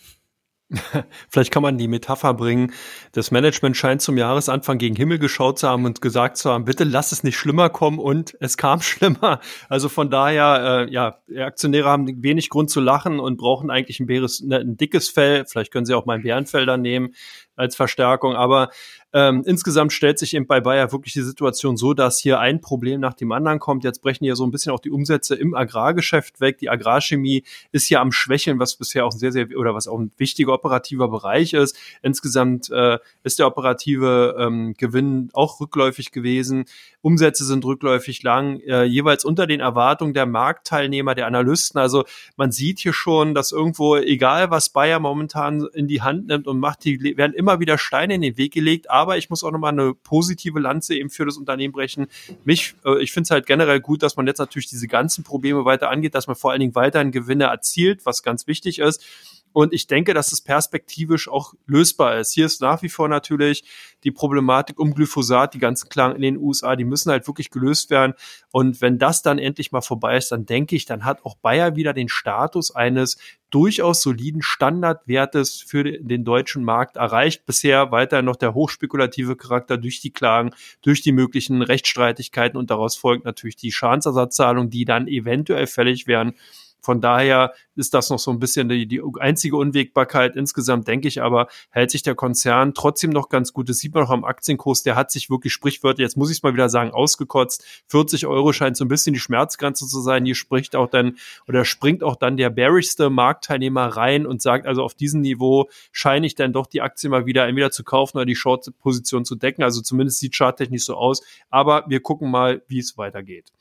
[1.30, 2.72] Vielleicht kann man die Metapher bringen.
[3.12, 6.84] Das Management scheint zum Jahresanfang gegen Himmel geschaut zu haben und gesagt zu haben, bitte
[6.84, 9.40] lass es nicht schlimmer kommen und es kam schlimmer.
[9.68, 14.06] Also von daher, äh, ja, Aktionäre haben wenig Grund zu lachen und brauchen eigentlich ein,
[14.06, 15.46] Bäres, ne, ein dickes Fell.
[15.46, 17.14] Vielleicht können sie auch mal ein Bärenfell nehmen.
[17.58, 18.34] Als Verstärkung.
[18.34, 18.70] Aber
[19.12, 23.00] ähm, insgesamt stellt sich eben bei Bayer wirklich die Situation so, dass hier ein Problem
[23.00, 23.84] nach dem anderen kommt.
[23.84, 26.58] Jetzt brechen hier so ein bisschen auch die Umsätze im Agrargeschäft weg.
[26.58, 29.98] Die Agrarchemie ist hier am Schwächeln, was bisher auch ein sehr, sehr oder was auch
[29.98, 31.78] ein wichtiger operativer Bereich ist.
[32.02, 36.66] Insgesamt äh, ist der operative ähm, Gewinn auch rückläufig gewesen.
[37.00, 41.80] Umsätze sind rückläufig lang, äh, jeweils unter den Erwartungen der Marktteilnehmer, der Analysten.
[41.80, 42.04] Also
[42.36, 46.58] man sieht hier schon, dass irgendwo, egal was Bayer momentan in die Hand nimmt und
[46.58, 49.72] macht, die werden immer wieder Steine in den Weg gelegt aber ich muss auch nochmal
[49.72, 52.06] eine positive Lanze eben für das Unternehmen brechen.
[52.44, 55.64] Mich, äh, ich finde es halt generell gut, dass man jetzt natürlich diese ganzen Probleme
[55.64, 59.04] weiter angeht, dass man vor allen Dingen weiterhin Gewinne erzielt, was ganz wichtig ist.
[59.52, 62.32] Und ich denke, dass es perspektivisch auch lösbar ist.
[62.32, 63.64] Hier ist nach wie vor natürlich
[64.04, 67.90] die Problematik um Glyphosat, die ganzen Klagen in den USA, die müssen halt wirklich gelöst
[67.90, 68.14] werden.
[68.52, 71.76] Und wenn das dann endlich mal vorbei ist, dann denke ich, dann hat auch Bayer
[71.76, 73.16] wieder den Status eines
[73.50, 77.46] durchaus soliden Standardwertes für den deutschen Markt erreicht.
[77.46, 80.50] Bisher weiter noch der hochspekulative Charakter durch die Klagen,
[80.82, 86.34] durch die möglichen Rechtsstreitigkeiten und daraus folgt natürlich die Schadensersatzzahlung, die dann eventuell fällig werden.
[86.80, 90.36] Von daher ist das noch so ein bisschen die, die einzige Unwägbarkeit.
[90.36, 93.68] Insgesamt denke ich aber, hält sich der Konzern trotzdem noch ganz gut.
[93.68, 94.82] Das sieht man auch am Aktienkurs.
[94.82, 97.64] Der hat sich wirklich sprichwörtlich, jetzt muss ich es mal wieder sagen, ausgekotzt.
[97.88, 100.24] 40 Euro scheint so ein bisschen die Schmerzgrenze zu sein.
[100.24, 104.82] Hier spricht auch dann oder springt auch dann der bearischste Marktteilnehmer rein und sagt, also
[104.82, 108.26] auf diesem Niveau scheine ich dann doch die Aktie mal wieder entweder zu kaufen oder
[108.26, 109.62] die Short-Position zu decken.
[109.62, 111.22] Also zumindest sieht charttechnisch so aus.
[111.50, 113.52] Aber wir gucken mal, wie es weitergeht.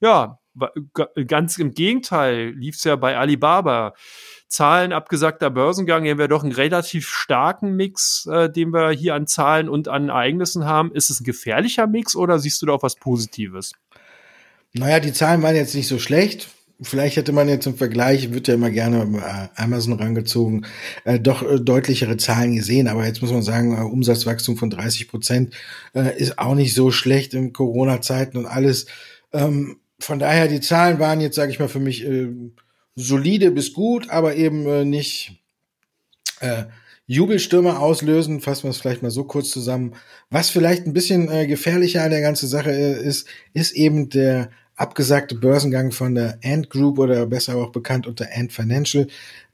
[0.00, 0.38] Ja,
[1.26, 3.94] ganz im Gegenteil lief es ja bei Alibaba.
[4.48, 9.14] Zahlen abgesagter Börsengang, hier haben wir doch einen relativ starken Mix, äh, den wir hier
[9.14, 10.92] an Zahlen und an Ereignissen haben.
[10.94, 13.72] Ist es ein gefährlicher Mix oder siehst du da auch was Positives?
[14.72, 16.48] Naja, die Zahlen waren jetzt nicht so schlecht.
[16.80, 20.66] Vielleicht hätte man jetzt im Vergleich, wird ja immer gerne äh, Amazon rangezogen,
[21.04, 22.86] äh, doch äh, deutlichere Zahlen gesehen.
[22.86, 25.54] Aber jetzt muss man sagen, äh, Umsatzwachstum von 30 Prozent
[25.94, 28.86] äh, ist auch nicht so schlecht in Corona-Zeiten und alles.
[29.32, 32.28] Ähm, von daher, die Zahlen waren jetzt, sage ich mal, für mich äh,
[32.94, 35.42] solide bis gut, aber eben äh, nicht
[36.40, 36.64] äh,
[37.06, 38.40] Jubelstürme auslösen.
[38.40, 39.94] Fassen wir es vielleicht mal so kurz zusammen.
[40.30, 44.50] Was vielleicht ein bisschen äh, gefährlicher an der ganzen Sache äh, ist, ist eben der
[44.74, 49.06] abgesagte Börsengang von der Ant Group oder besser auch bekannt unter Ant Financial,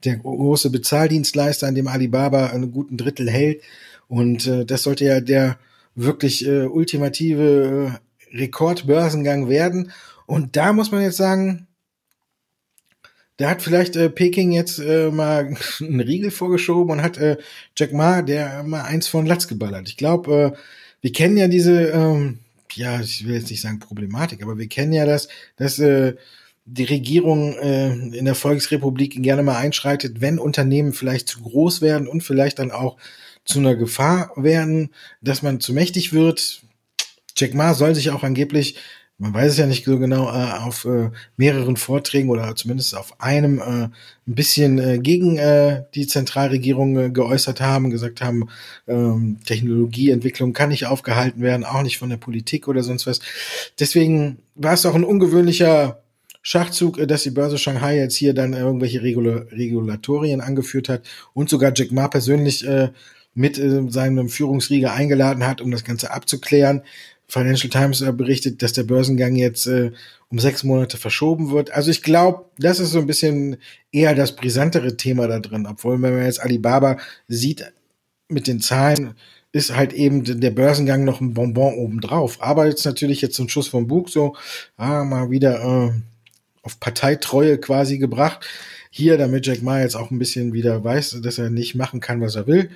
[0.03, 3.61] der große Bezahldienstleister, an dem Alibaba einen guten Drittel hält.
[4.09, 5.57] Und äh, das sollte ja der
[5.95, 7.99] wirklich äh, ultimative
[8.33, 9.91] äh, Rekordbörsengang werden.
[10.25, 11.67] Und da muss man jetzt sagen,
[13.37, 17.37] da hat vielleicht äh, Peking jetzt äh, mal einen Riegel vorgeschoben und hat äh,
[17.77, 19.87] Jack Ma, der mal eins von Latz geballert.
[19.89, 20.57] Ich glaube, äh,
[21.01, 22.39] wir kennen ja diese, ähm,
[22.73, 26.15] ja, ich will jetzt nicht sagen Problematik, aber wir kennen ja das, dass äh,
[26.65, 32.07] die Regierung äh, in der Volksrepublik gerne mal einschreitet, wenn Unternehmen vielleicht zu groß werden
[32.07, 32.97] und vielleicht dann auch
[33.43, 36.61] zu einer Gefahr werden, dass man zu mächtig wird.
[37.35, 38.77] Jack Ma soll sich auch angeblich
[39.17, 43.19] man weiß es ja nicht so genau, äh, auf äh, mehreren Vorträgen oder zumindest auf
[43.21, 43.91] einem äh, ein
[44.25, 48.49] bisschen äh, gegen äh, die Zentralregierung äh, geäußert haben, gesagt haben,
[48.87, 53.19] ähm, Technologieentwicklung kann nicht aufgehalten werden, auch nicht von der Politik oder sonst was.
[53.79, 56.03] Deswegen war es auch ein ungewöhnlicher
[56.41, 61.49] Schachzug, äh, dass die Börse Shanghai jetzt hier dann irgendwelche Regula Regulatorien angeführt hat und
[61.49, 62.89] sogar Jack Ma persönlich äh,
[63.35, 66.83] mit äh, seinem Führungsriege eingeladen hat, um das Ganze abzuklären.
[67.27, 69.91] Financial Times berichtet, dass der Börsengang jetzt äh,
[70.29, 71.71] um sechs Monate verschoben wird.
[71.71, 73.57] Also ich glaube, das ist so ein bisschen
[73.91, 75.67] eher das brisantere Thema da drin.
[75.67, 77.71] Obwohl, wenn man jetzt Alibaba sieht
[78.29, 79.13] mit den Zahlen,
[79.51, 82.41] ist halt eben der Börsengang noch ein Bonbon obendrauf.
[82.41, 84.35] Aber jetzt natürlich jetzt so ein Schuss vom Bug, so
[84.77, 85.91] ah, mal wieder äh,
[86.63, 88.45] auf Parteitreue quasi gebracht.
[88.89, 92.21] Hier, damit Jack Ma jetzt auch ein bisschen wieder weiß, dass er nicht machen kann,
[92.21, 92.71] was er will.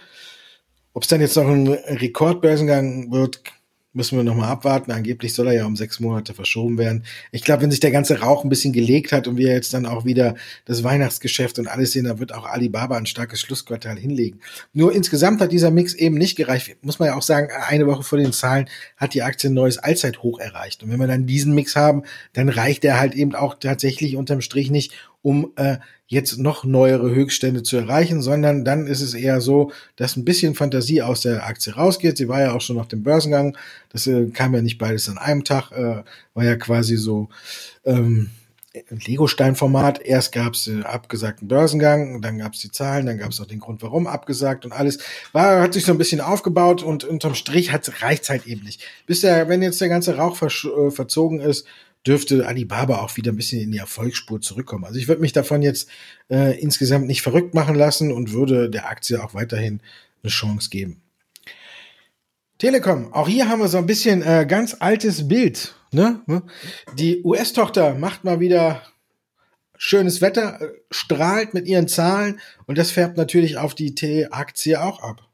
[0.93, 3.41] Ob es dann jetzt noch ein Rekordbörsengang wird,
[3.93, 4.91] müssen wir nochmal abwarten.
[4.91, 7.03] Angeblich soll er ja um sechs Monate verschoben werden.
[7.31, 9.85] Ich glaube, wenn sich der ganze Rauch ein bisschen gelegt hat und wir jetzt dann
[9.85, 14.39] auch wieder das Weihnachtsgeschäft und alles sehen, dann wird auch Alibaba ein starkes Schlussquartal hinlegen.
[14.73, 16.77] Nur insgesamt hat dieser Mix eben nicht gereicht.
[16.81, 19.77] Muss man ja auch sagen, eine Woche vor den Zahlen hat die Aktie ein neues
[19.77, 20.83] Allzeithoch erreicht.
[20.83, 24.41] Und wenn wir dann diesen Mix haben, dann reicht er halt eben auch tatsächlich unterm
[24.41, 24.93] Strich nicht,
[25.27, 25.75] um äh,
[26.07, 30.55] jetzt noch neuere Höchststände zu erreichen, sondern dann ist es eher so, dass ein bisschen
[30.55, 32.15] Fantasie aus der Aktie rausgeht.
[32.15, 33.57] Sie war ja auch schon auf dem Börsengang.
[33.89, 37.27] Das äh, kam ja nicht beides an einem Tag, äh, war ja quasi so
[37.83, 38.29] ähm,
[38.89, 39.99] Lego-Stein-Format.
[40.01, 43.45] Erst gab es äh, abgesagten Börsengang, dann gab es die Zahlen, dann gab es auch
[43.45, 44.99] den Grund, warum abgesagt und alles.
[45.33, 48.81] War, hat sich so ein bisschen aufgebaut und unterm Strich reicht halt eben nicht.
[49.05, 51.67] Bis der, wenn jetzt der ganze Rauch äh, verzogen ist,
[52.05, 54.85] dürfte Alibaba auch wieder ein bisschen in die Erfolgsspur zurückkommen.
[54.85, 55.89] Also ich würde mich davon jetzt
[56.29, 59.81] äh, insgesamt nicht verrückt machen lassen und würde der Aktie auch weiterhin
[60.23, 61.01] eine Chance geben.
[62.57, 65.75] Telekom, auch hier haben wir so ein bisschen äh, ganz altes Bild.
[65.91, 66.21] Ne?
[66.95, 68.81] Die US-Tochter macht mal wieder
[69.77, 75.01] schönes Wetter, äh, strahlt mit ihren Zahlen und das färbt natürlich auf die T-Aktie auch
[75.03, 75.26] ab.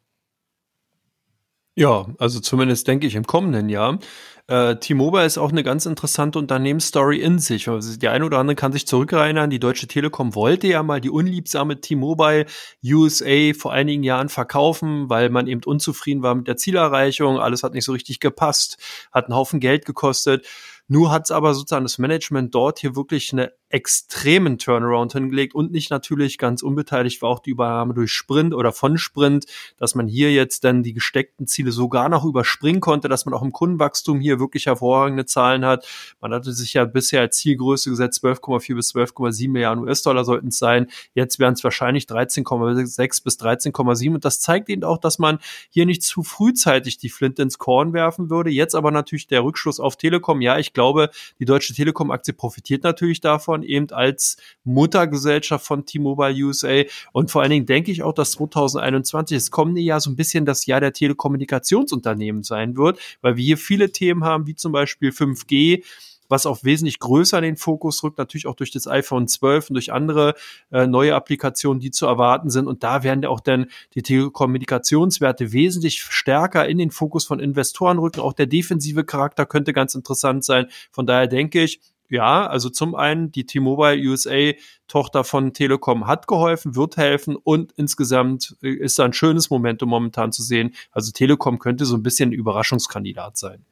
[1.75, 3.97] Ja, also zumindest denke ich im kommenden Jahr.
[4.45, 7.67] Äh, T-Mobile ist auch eine ganz interessante Unternehmensstory in sich.
[7.67, 11.09] Also die eine oder andere kann sich zurückerinnern, die Deutsche Telekom wollte ja mal die
[11.09, 12.45] unliebsame T-Mobile
[12.85, 17.39] USA vor einigen Jahren verkaufen, weil man eben unzufrieden war mit der Zielerreichung.
[17.39, 18.77] Alles hat nicht so richtig gepasst,
[19.11, 20.45] hat einen Haufen Geld gekostet.
[20.87, 25.71] Nur hat es aber sozusagen das Management dort hier wirklich eine extremen Turnaround hingelegt und
[25.71, 29.45] nicht natürlich ganz unbeteiligt war auch die Übernahme durch Sprint oder von Sprint,
[29.77, 33.41] dass man hier jetzt dann die gesteckten Ziele sogar noch überspringen konnte, dass man auch
[33.41, 35.87] im Kundenwachstum hier wirklich hervorragende Zahlen hat.
[36.21, 40.59] Man hatte sich ja bisher als Zielgröße gesetzt, 12,4 bis 12,7 Milliarden US-Dollar sollten es
[40.59, 40.87] sein.
[41.15, 45.39] Jetzt wären es wahrscheinlich 13,6 bis 13,7 und das zeigt eben auch, dass man
[45.71, 48.51] hier nicht zu frühzeitig die Flint ins Korn werfen würde.
[48.51, 50.41] Jetzt aber natürlich der Rückschluss auf Telekom.
[50.41, 51.09] Ja, ich glaube,
[51.39, 56.83] die Deutsche Telekom-Aktie profitiert natürlich davon eben als Muttergesellschaft von T-Mobile USA.
[57.11, 60.45] Und vor allen Dingen denke ich auch, dass 2021, das kommende Jahr, so ein bisschen
[60.45, 65.09] das Jahr der Telekommunikationsunternehmen sein wird, weil wir hier viele Themen haben, wie zum Beispiel
[65.09, 65.83] 5G,
[66.29, 69.73] was auch wesentlich größer in den Fokus rückt, natürlich auch durch das iPhone 12 und
[69.75, 70.35] durch andere
[70.71, 72.67] äh, neue Applikationen, die zu erwarten sind.
[72.67, 77.99] Und da werden ja auch dann die Telekommunikationswerte wesentlich stärker in den Fokus von Investoren
[77.99, 78.21] rücken.
[78.21, 80.67] Auch der defensive Charakter könnte ganz interessant sein.
[80.91, 84.51] Von daher denke ich, ja, also zum einen die T-Mobile USA
[84.87, 89.89] Tochter von Telekom hat geholfen, wird helfen und insgesamt äh, ist da ein schönes Momentum
[89.89, 90.75] momentan zu sehen.
[90.91, 93.65] Also Telekom könnte so ein bisschen ein Überraschungskandidat sein.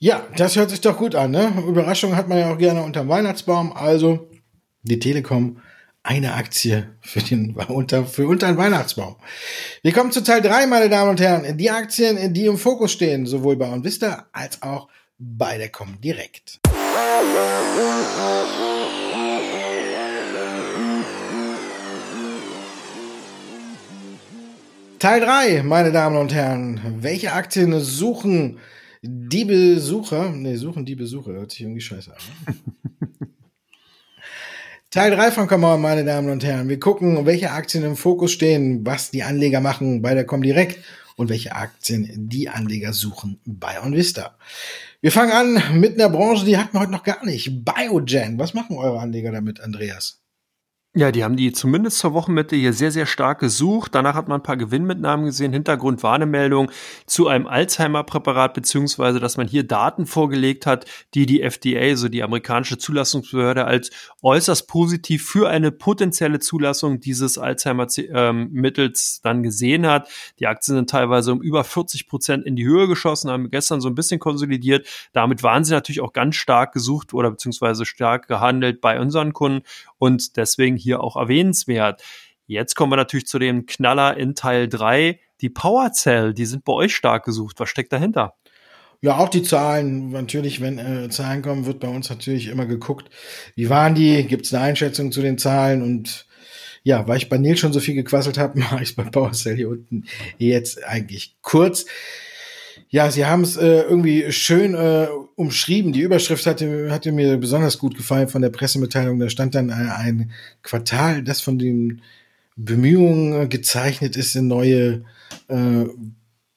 [0.00, 1.52] Ja, das hört sich doch gut an, ne?
[1.66, 3.72] Überraschung hat man ja auch gerne unterm Weihnachtsbaum.
[3.72, 4.28] Also
[4.82, 5.60] die Telekom
[6.04, 9.16] eine Aktie für den unter für unter den Weihnachtsbaum.
[9.82, 11.58] Wir kommen zu Teil 3, meine Damen und Herren.
[11.58, 14.86] Die Aktien, die im Fokus stehen, sowohl bei OnVista als auch
[15.18, 16.60] bei der Comdirect.
[25.00, 26.80] Teil 3, meine Damen und Herren.
[27.00, 28.60] Welche Aktien suchen
[29.02, 30.30] die Besucher?
[30.30, 31.32] Ne, suchen die Besucher.
[31.32, 32.18] Hört sich irgendwie scheiße an.
[32.46, 32.56] Ne?
[34.90, 36.68] Teil 3 von Come On, meine Damen und Herren.
[36.68, 40.78] Wir gucken, welche Aktien im Fokus stehen, was die Anleger machen bei der Comdirect
[41.16, 44.38] und welche Aktien die Anleger suchen bei OnVista.
[45.02, 47.64] Wir fangen an mit einer Branche, die hatten wir heute noch gar nicht.
[47.64, 48.38] Biogen.
[48.38, 50.22] Was machen eure Anleger damit, Andreas?
[50.98, 53.94] Ja, die haben die zumindest zur Wochenmitte hier sehr, sehr stark gesucht.
[53.94, 55.52] Danach hat man ein paar Gewinnmitnahmen gesehen.
[55.52, 56.72] Hintergrund war eine Meldung
[57.06, 62.24] zu einem Alzheimer-Präparat, beziehungsweise, dass man hier Daten vorgelegt hat, die die FDA, so die
[62.24, 63.90] amerikanische Zulassungsbehörde, als
[64.24, 70.08] äußerst positiv für eine potenzielle Zulassung dieses Alzheimer-Mittels dann gesehen hat.
[70.40, 73.88] Die Aktien sind teilweise um über 40 Prozent in die Höhe geschossen, haben gestern so
[73.88, 74.88] ein bisschen konsolidiert.
[75.12, 79.62] Damit waren sie natürlich auch ganz stark gesucht oder beziehungsweise stark gehandelt bei unseren Kunden
[79.98, 82.02] und deswegen hier auch erwähnenswert.
[82.46, 85.20] Jetzt kommen wir natürlich zu dem Knaller in Teil 3.
[85.40, 87.60] Die Powercell, die sind bei euch stark gesucht.
[87.60, 88.34] Was steckt dahinter?
[89.00, 90.10] Ja, auch die Zahlen.
[90.10, 93.10] Natürlich, wenn äh, Zahlen kommen, wird bei uns natürlich immer geguckt,
[93.54, 94.24] wie waren die?
[94.24, 95.82] Gibt es eine Einschätzung zu den Zahlen?
[95.82, 96.26] Und
[96.82, 99.68] ja, weil ich bei Neil schon so viel gequasselt habe, mache ich bei PowerCell hier
[99.68, 100.04] unten
[100.38, 101.86] jetzt eigentlich kurz.
[102.88, 105.08] Ja, sie haben es äh, irgendwie schön äh,
[105.38, 105.92] umschrieben.
[105.92, 109.20] Die Überschrift hatte, hatte mir besonders gut gefallen von der Pressemitteilung.
[109.20, 112.02] Da stand dann äh, ein Quartal, das von den
[112.56, 115.04] Bemühungen äh, gezeichnet ist, in neue
[115.46, 115.84] äh,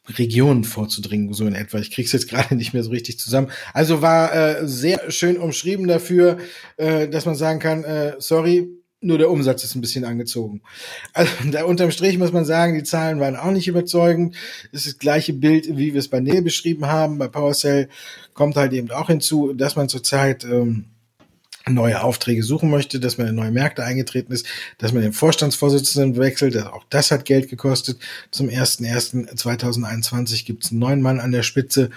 [0.10, 1.78] Regionen vorzudringen, so in etwa.
[1.78, 3.52] Ich krieg's jetzt gerade nicht mehr so richtig zusammen.
[3.72, 6.40] Also war äh, sehr schön umschrieben dafür,
[6.78, 8.68] äh, dass man sagen kann, äh, sorry,
[9.02, 10.62] nur der Umsatz ist ein bisschen angezogen.
[11.14, 14.36] Also da unterm Strich muss man sagen, die Zahlen waren auch nicht überzeugend.
[14.72, 17.18] Das ist das gleiche Bild, wie wir es bei Neil beschrieben haben.
[17.18, 17.90] Bei PowerCell
[18.34, 20.86] kommt halt eben auch hinzu, dass man zurzeit ähm,
[21.68, 24.46] neue Aufträge suchen möchte, dass man in neue Märkte eingetreten ist,
[24.78, 26.58] dass man den Vorstandsvorsitzenden wechselt.
[26.58, 28.00] Auch das hat Geld gekostet.
[28.32, 31.90] Zum 01.01.2021 gibt es einen neuen Mann an der Spitze.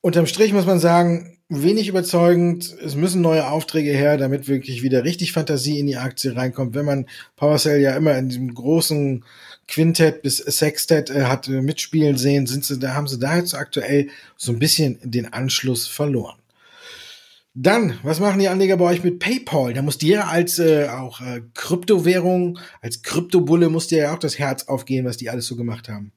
[0.00, 2.74] Unterm Strich muss man sagen, wenig überzeugend.
[2.84, 6.74] Es müssen neue Aufträge her, damit wirklich wieder richtig Fantasie in die Aktie reinkommt.
[6.74, 9.24] Wenn man PowerCell ja immer in diesem großen
[9.68, 13.54] Quintett bis Sextet äh, hat äh, mitspielen sehen, sind sie, da haben sie da jetzt
[13.54, 16.38] aktuell so ein bisschen den Anschluss verloren.
[17.54, 19.74] Dann, was machen die Anleger bei euch mit PayPal?
[19.74, 24.38] Da muss dir als äh, auch äh, Kryptowährung, als Kryptobulle muss dir ja auch das
[24.38, 26.12] Herz aufgehen, was die alles so gemacht haben.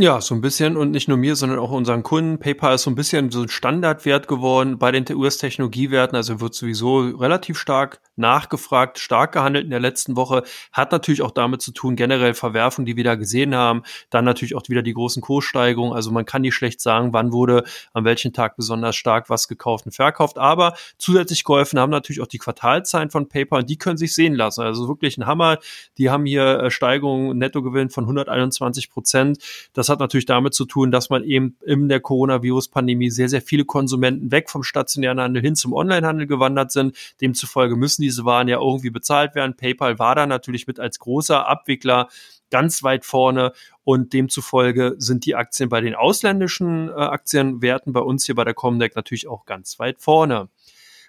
[0.00, 2.38] Ja, so ein bisschen und nicht nur mir, sondern auch unseren Kunden.
[2.38, 7.00] PayPal ist so ein bisschen so ein Standardwert geworden bei den US-Technologiewerten, also wird sowieso
[7.00, 10.44] relativ stark nachgefragt, stark gehandelt in der letzten Woche.
[10.72, 13.82] Hat natürlich auch damit zu tun, generell Verwerfungen, die wir da gesehen haben.
[14.10, 15.94] Dann natürlich auch wieder die großen Kurssteigerungen.
[15.94, 19.86] Also man kann nicht schlecht sagen, wann wurde an welchem Tag besonders stark was gekauft
[19.86, 20.38] und verkauft.
[20.38, 23.64] Aber zusätzlich geholfen haben natürlich auch die Quartalzahlen von PayPal.
[23.64, 24.62] Die können sich sehen lassen.
[24.62, 25.58] Also wirklich ein Hammer.
[25.98, 29.38] Die haben hier äh, Steigerungen, Nettogewinn von 121 Prozent.
[29.72, 33.64] Das hat natürlich damit zu tun, dass man eben in der Coronavirus-Pandemie sehr, sehr viele
[33.64, 36.96] Konsumenten weg vom stationären Handel hin zum Onlinehandel gewandert sind.
[37.20, 39.56] Demzufolge müssen diese Waren ja irgendwie bezahlt werden.
[39.56, 42.08] PayPal war da natürlich mit als großer Abwickler
[42.50, 43.52] ganz weit vorne
[43.84, 48.54] und demzufolge sind die Aktien bei den ausländischen äh, Aktienwerten bei uns hier bei der
[48.54, 50.48] Comdeck natürlich auch ganz weit vorne.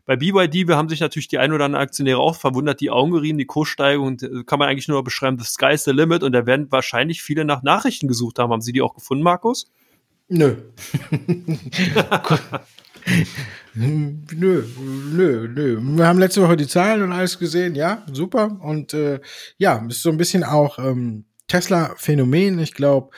[0.06, 3.12] Bei BYD, wir haben sich natürlich die ein oder anderen Aktionäre auch verwundert, die Augen
[3.12, 6.46] gerieben, die Kurssteigerung äh, kann man eigentlich nur beschreiben, the sky's the limit und da
[6.46, 8.52] werden wahrscheinlich viele nach Nachrichten gesucht haben.
[8.52, 9.72] Haben Sie die auch gefunden, Markus?
[10.28, 10.56] Nö.
[13.74, 15.80] nö, nö, nö.
[15.82, 18.58] Wir haben letzte Woche die Zahlen und alles gesehen, ja, super.
[18.62, 19.20] Und äh,
[19.58, 22.60] ja, ist so ein bisschen auch ähm, Tesla-Phänomen.
[22.60, 23.12] Ich glaube,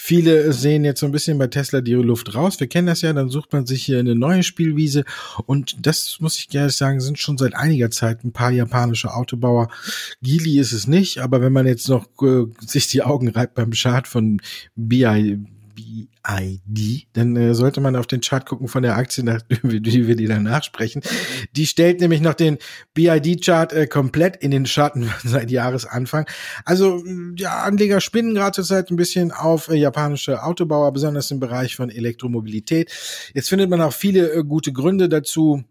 [0.00, 2.60] Viele sehen jetzt so ein bisschen bei Tesla die Luft raus.
[2.60, 5.04] Wir kennen das ja, dann sucht man sich hier eine neue Spielwiese.
[5.44, 9.70] Und das muss ich gerne sagen, sind schon seit einiger Zeit ein paar japanische Autobauer.
[10.22, 13.72] Geely ist es nicht, aber wenn man jetzt noch äh, sich die Augen reibt beim
[13.72, 14.40] Chart von
[14.76, 15.40] BI,
[15.78, 20.16] BID, dann äh, sollte man auf den Chart gucken von der Aktie, nach, die wir
[20.16, 21.02] die danach sprechen.
[21.54, 22.58] Die stellt nämlich noch den
[22.94, 26.26] BID-Chart äh, komplett in den Schatten seit Jahresanfang.
[26.64, 27.02] Also
[27.36, 31.90] ja, Anleger spinnen gerade zurzeit ein bisschen auf äh, japanische Autobauer, besonders im Bereich von
[31.90, 32.90] Elektromobilität.
[33.34, 35.64] Jetzt findet man auch viele äh, gute Gründe dazu,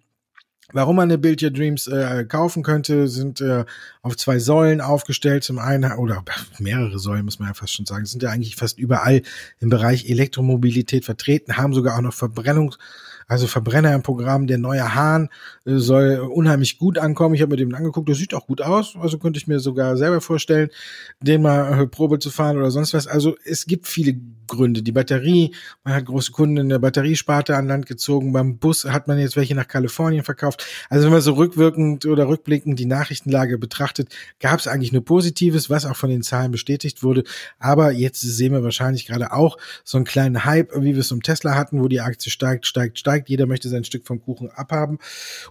[0.73, 3.63] Warum man eine Build Your Dreams äh, kaufen könnte, sind äh,
[4.01, 5.43] auf zwei Säulen aufgestellt.
[5.43, 6.23] Zum einen, oder
[6.59, 9.21] mehrere Säulen, muss man ja fast schon sagen, sind ja eigentlich fast überall
[9.59, 12.77] im Bereich Elektromobilität vertreten, haben sogar auch noch Verbrennungs-
[13.27, 15.29] also Verbrenner im Programm, der neue Hahn
[15.65, 17.35] äh, soll unheimlich gut ankommen.
[17.35, 18.95] Ich habe mir den angeguckt, das sieht auch gut aus.
[18.97, 20.69] Also könnte ich mir sogar selber vorstellen,
[21.19, 23.05] den mal äh, Probe zu fahren oder sonst was.
[23.05, 24.81] Also es gibt viele Gründe.
[24.81, 28.33] Die Batterie, man hat große Kunden in der Batteriesparte an Land gezogen.
[28.33, 30.65] Beim Bus hat man jetzt welche nach Kalifornien verkauft.
[30.89, 35.69] Also wenn man so rückwirkend oder rückblickend die Nachrichtenlage betrachtet, gab es eigentlich nur Positives,
[35.69, 37.23] was auch von den Zahlen bestätigt wurde.
[37.59, 41.21] Aber jetzt sehen wir wahrscheinlich gerade auch so einen kleinen Hype, wie wir es um
[41.21, 43.29] Tesla hatten, wo die Aktie steigt, steigt, steigt.
[43.29, 44.99] Jeder möchte sein Stück vom Kuchen abhaben.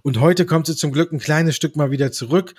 [0.03, 2.55] Und heute kommt sie zum Glück ein kleines Stück mal wieder zurück.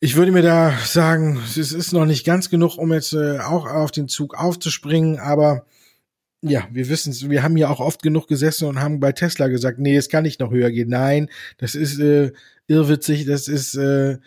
[0.00, 3.66] Ich würde mir da sagen, es ist noch nicht ganz genug, um jetzt äh, auch
[3.66, 5.66] auf den Zug aufzuspringen, aber
[6.46, 9.48] ja, wir wissen es, wir haben ja auch oft genug gesessen und haben bei Tesla
[9.48, 10.90] gesagt, nee, es kann nicht noch höher gehen.
[10.90, 12.32] Nein, das ist äh,
[12.66, 14.18] irrwitzig, das ist äh,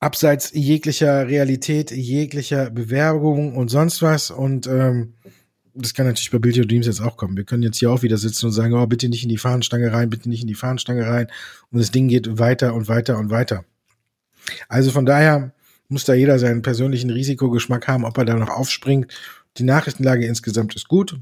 [0.00, 4.32] abseits jeglicher Realität, jeglicher Bewerbung und sonst was.
[4.32, 5.14] Und ähm,
[5.74, 7.36] das kann natürlich bei Build Your Dreams jetzt auch kommen.
[7.36, 9.92] Wir können jetzt hier auch wieder sitzen und sagen, oh, bitte nicht in die Fahnenstange
[9.92, 11.28] rein, bitte nicht in die Fahnenstange rein.
[11.70, 13.64] Und das Ding geht weiter und weiter und weiter.
[14.68, 15.52] Also von daher
[15.88, 19.12] muss da jeder seinen persönlichen Risikogeschmack haben, ob er da noch aufspringt.
[19.56, 21.18] Die Nachrichtenlage insgesamt ist gut.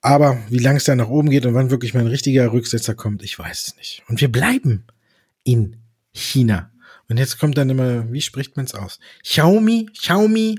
[0.00, 2.94] Aber wie lang es da nach oben geht und wann wirklich mal ein richtiger Rücksetzer
[2.94, 4.02] kommt, ich weiß es nicht.
[4.06, 4.84] Und wir bleiben
[5.44, 5.78] in
[6.12, 6.70] China.
[7.08, 8.98] Und jetzt kommt dann immer, wie spricht man es aus?
[9.22, 10.58] Xiaomi, Xiaomi,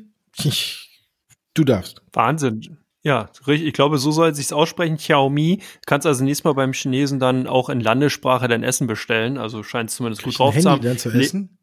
[1.54, 2.02] du darfst.
[2.12, 2.78] Wahnsinn.
[3.06, 3.68] Ja, richtig.
[3.68, 4.98] Ich glaube, so soll es sich aussprechen.
[4.98, 5.62] Xiaomi.
[5.86, 9.38] Kannst also nächstes Mal beim Chinesen dann auch in Landessprache dein Essen bestellen.
[9.38, 10.82] Also scheint es zumindest gut drauf zu haben.
[10.82, 11.60] Dann zu essen?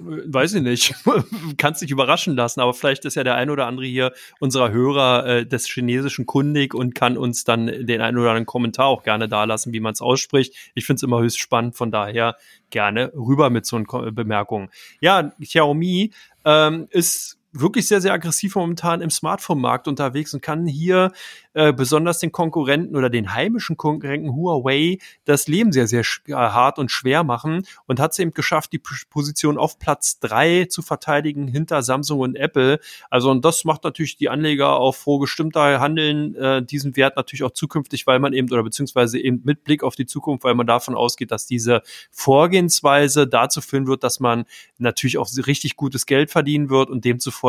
[0.00, 0.94] Weiß ich nicht.
[1.58, 5.26] Kannst dich überraschen lassen, aber vielleicht ist ja der ein oder andere hier unserer Hörer
[5.26, 9.28] äh, des Chinesischen kundig und kann uns dann den einen oder anderen Kommentar auch gerne
[9.28, 10.54] dalassen, wie man es ausspricht.
[10.74, 12.34] Ich finde es immer höchst spannend, von daher
[12.70, 14.70] gerne rüber mit so einen Bemerkungen.
[15.00, 16.10] Ja, Xiaomi
[16.44, 21.12] ähm, ist wirklich sehr, sehr aggressiv momentan im Smartphone-Markt unterwegs und kann hier
[21.58, 26.78] äh, besonders den Konkurrenten oder den heimischen Konkurrenten Huawei das Leben sehr, sehr äh, hart
[26.78, 31.48] und schwer machen und hat es eben geschafft, die Position auf Platz drei zu verteidigen
[31.48, 32.78] hinter Samsung und Apple.
[33.10, 37.42] Also und das macht natürlich die Anleger auf froh gestimmter Handeln äh, diesen Wert natürlich
[37.42, 40.66] auch zukünftig, weil man eben oder beziehungsweise eben mit Blick auf die Zukunft, weil man
[40.68, 41.82] davon ausgeht, dass diese
[42.12, 44.44] Vorgehensweise dazu führen wird, dass man
[44.78, 47.47] natürlich auch richtig gutes Geld verdienen wird und demzufolge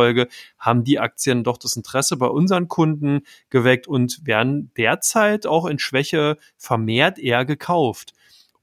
[0.58, 5.80] haben die Aktien doch das Interesse bei unseren Kunden geweckt und werden derzeit auch in
[5.80, 8.14] Schwäche vermehrt eher gekauft.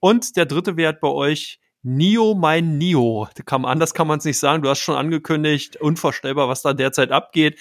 [0.00, 3.28] Und der dritte Wert bei euch, Nio mein Nio.
[3.48, 4.60] Anders kann man es nicht sagen.
[4.62, 7.60] Du hast schon angekündigt, unvorstellbar, was da derzeit abgeht.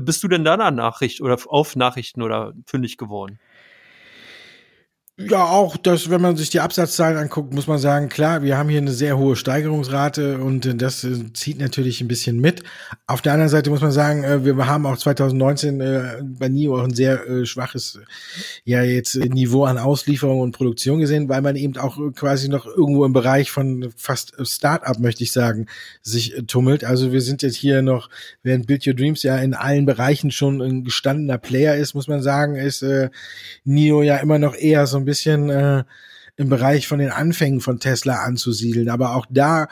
[0.00, 3.40] Bist du denn da nach Nachricht oder auf Nachrichten oder fündig geworden?
[5.16, 8.68] Ja, auch das, wenn man sich die Absatzzahlen anguckt, muss man sagen, klar, wir haben
[8.68, 12.64] hier eine sehr hohe Steigerungsrate und das äh, zieht natürlich ein bisschen mit.
[13.06, 16.80] Auf der anderen Seite muss man sagen, äh, wir haben auch 2019 äh, bei NIO
[16.80, 18.00] auch ein sehr schwaches,
[18.64, 23.04] ja, jetzt Niveau an Auslieferung und Produktion gesehen, weil man eben auch quasi noch irgendwo
[23.04, 25.66] im Bereich von fast Start-up, möchte ich sagen,
[26.02, 26.82] sich tummelt.
[26.82, 28.10] Also wir sind jetzt hier noch,
[28.42, 32.20] während Build Your Dreams ja in allen Bereichen schon ein gestandener Player ist, muss man
[32.20, 33.10] sagen, ist äh,
[33.62, 35.84] NIO ja immer noch eher so ein bisschen äh,
[36.36, 38.88] im Bereich von den Anfängen von Tesla anzusiedeln.
[38.88, 39.68] Aber auch da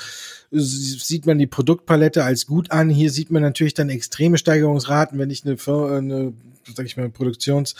[0.51, 2.89] sieht man die Produktpalette als gut an.
[2.89, 6.33] Hier sieht man natürlich dann extreme Steigerungsraten, wenn ich eine, eine
[6.75, 7.75] sag ich mal, Produktions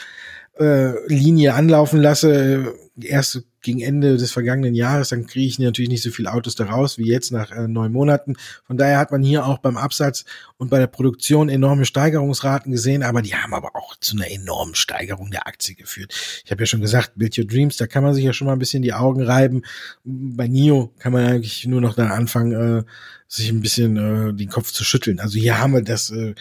[0.59, 6.11] äh, anlaufen lasse, erst gegen Ende des vergangenen Jahres, dann kriege ich natürlich nicht so
[6.11, 8.35] viele Autos daraus wie jetzt nach äh, neun Monaten.
[8.65, 10.25] Von daher hat man hier auch beim Absatz
[10.57, 14.75] und bei der Produktion enorme Steigerungsraten gesehen, aber die haben aber auch zu einer enormen
[14.75, 16.13] Steigerung der Aktie geführt.
[16.45, 18.53] Ich habe ja schon gesagt, Build Your Dreams, da kann man sich ja schon mal
[18.53, 19.63] ein bisschen die Augen reiben.
[20.05, 22.85] Bei NIO kann man eigentlich nur noch dann anfangen, äh,
[23.29, 25.19] sich ein bisschen äh, den Kopf zu schütteln.
[25.19, 26.35] Also hier haben wir das äh,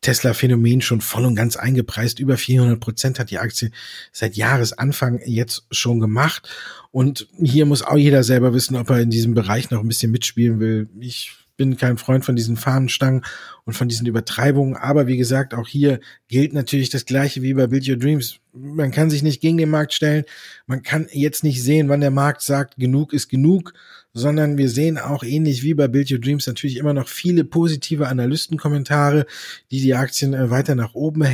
[0.00, 2.20] Tesla-Phänomen schon voll und ganz eingepreist.
[2.20, 3.70] Über 400 Prozent hat die Aktie
[4.12, 6.48] seit Jahresanfang jetzt schon gemacht.
[6.90, 10.10] Und hier muss auch jeder selber wissen, ob er in diesem Bereich noch ein bisschen
[10.10, 10.88] mitspielen will.
[10.98, 13.24] Ich bin kein Freund von diesen Fahnenstangen
[13.64, 14.76] und von diesen Übertreibungen.
[14.76, 18.38] Aber wie gesagt, auch hier gilt natürlich das Gleiche wie bei Build Your Dreams.
[18.52, 20.24] Man kann sich nicht gegen den Markt stellen.
[20.66, 23.74] Man kann jetzt nicht sehen, wann der Markt sagt, genug ist genug
[24.18, 28.08] sondern wir sehen auch ähnlich wie bei Build Your Dreams natürlich immer noch viele positive
[28.08, 29.26] Analystenkommentare,
[29.70, 31.24] die die Aktien äh, weiter nach oben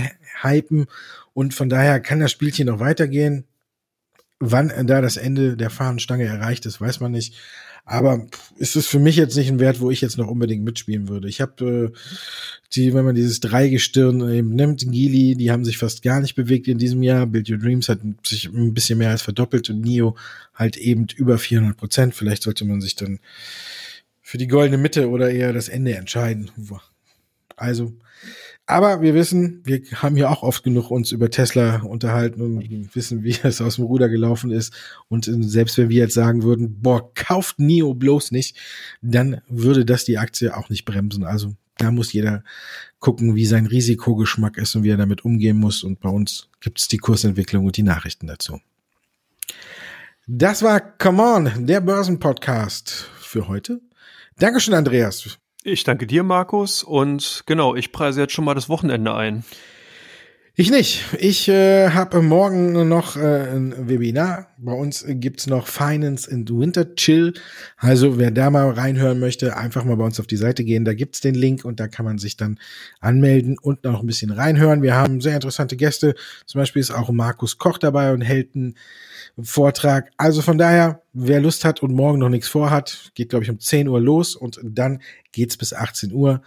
[0.42, 0.86] hypen
[1.32, 3.44] und von daher kann das Spielchen noch weitergehen.
[4.38, 7.34] Wann da das Ende der Fahnenstange erreicht ist, weiß man nicht.
[7.86, 8.26] Aber
[8.56, 11.28] ist es für mich jetzt nicht ein Wert, wo ich jetzt noch unbedingt mitspielen würde.
[11.28, 11.98] Ich habe äh,
[12.74, 16.66] die, wenn man dieses Dreigestirn eben nimmt, Gili, die haben sich fast gar nicht bewegt
[16.66, 17.26] in diesem Jahr.
[17.26, 20.16] Build Your Dreams hat sich ein bisschen mehr als verdoppelt und Nio
[20.54, 22.14] halt eben über 400 Prozent.
[22.14, 23.20] Vielleicht sollte man sich dann
[24.22, 26.50] für die goldene Mitte oder eher das Ende entscheiden.
[27.56, 27.92] Also
[28.66, 33.22] aber wir wissen, wir haben ja auch oft genug uns über Tesla unterhalten und wissen,
[33.22, 34.72] wie es aus dem Ruder gelaufen ist.
[35.08, 38.56] Und selbst wenn wir jetzt sagen würden, boah, kauft NIO bloß nicht,
[39.02, 41.24] dann würde das die Aktie auch nicht bremsen.
[41.24, 42.42] Also da muss jeder
[43.00, 45.82] gucken, wie sein Risikogeschmack ist und wie er damit umgehen muss.
[45.82, 48.60] Und bei uns gibt es die Kursentwicklung und die Nachrichten dazu.
[50.26, 53.82] Das war Come On, der Börsenpodcast für heute.
[54.38, 55.38] Dankeschön, Andreas.
[55.66, 56.82] Ich danke dir, Markus.
[56.82, 59.44] Und genau, ich preise jetzt schon mal das Wochenende ein.
[60.54, 61.02] Ich nicht.
[61.18, 64.48] Ich äh, habe morgen noch äh, ein Webinar.
[64.58, 67.32] Bei uns gibt's noch Finance and Winter Chill.
[67.78, 70.84] Also wer da mal reinhören möchte, einfach mal bei uns auf die Seite gehen.
[70.84, 72.58] Da gibt's den Link und da kann man sich dann
[73.00, 74.82] anmelden und noch ein bisschen reinhören.
[74.82, 76.14] Wir haben sehr interessante Gäste.
[76.44, 78.76] Zum Beispiel ist auch Markus Koch dabei und hält einen
[79.40, 80.10] Vortrag.
[80.16, 83.58] Also von daher, wer Lust hat und morgen noch nichts vorhat, geht, glaube ich, um
[83.58, 85.00] 10 Uhr los und dann
[85.32, 86.42] geht's bis 18 Uhr.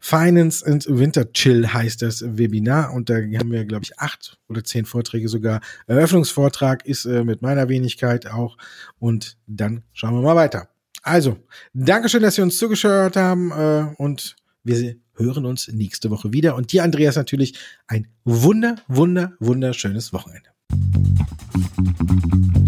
[0.00, 4.64] Finance and Winter Chill heißt das Webinar und da haben wir, glaube ich, acht oder
[4.64, 5.60] zehn Vorträge sogar.
[5.86, 8.56] Eröffnungsvortrag ist äh, mit meiner Wenigkeit auch
[8.98, 10.68] und dann schauen wir mal weiter.
[11.02, 11.38] Also,
[11.72, 16.54] Dankeschön, dass Sie uns zugeschaut haben äh, und wir hören uns nächste Woche wieder.
[16.54, 20.50] Und dir, Andreas, natürlich ein wunder, wunder, wunderschönes Wochenende.
[20.72, 22.59] Thank you.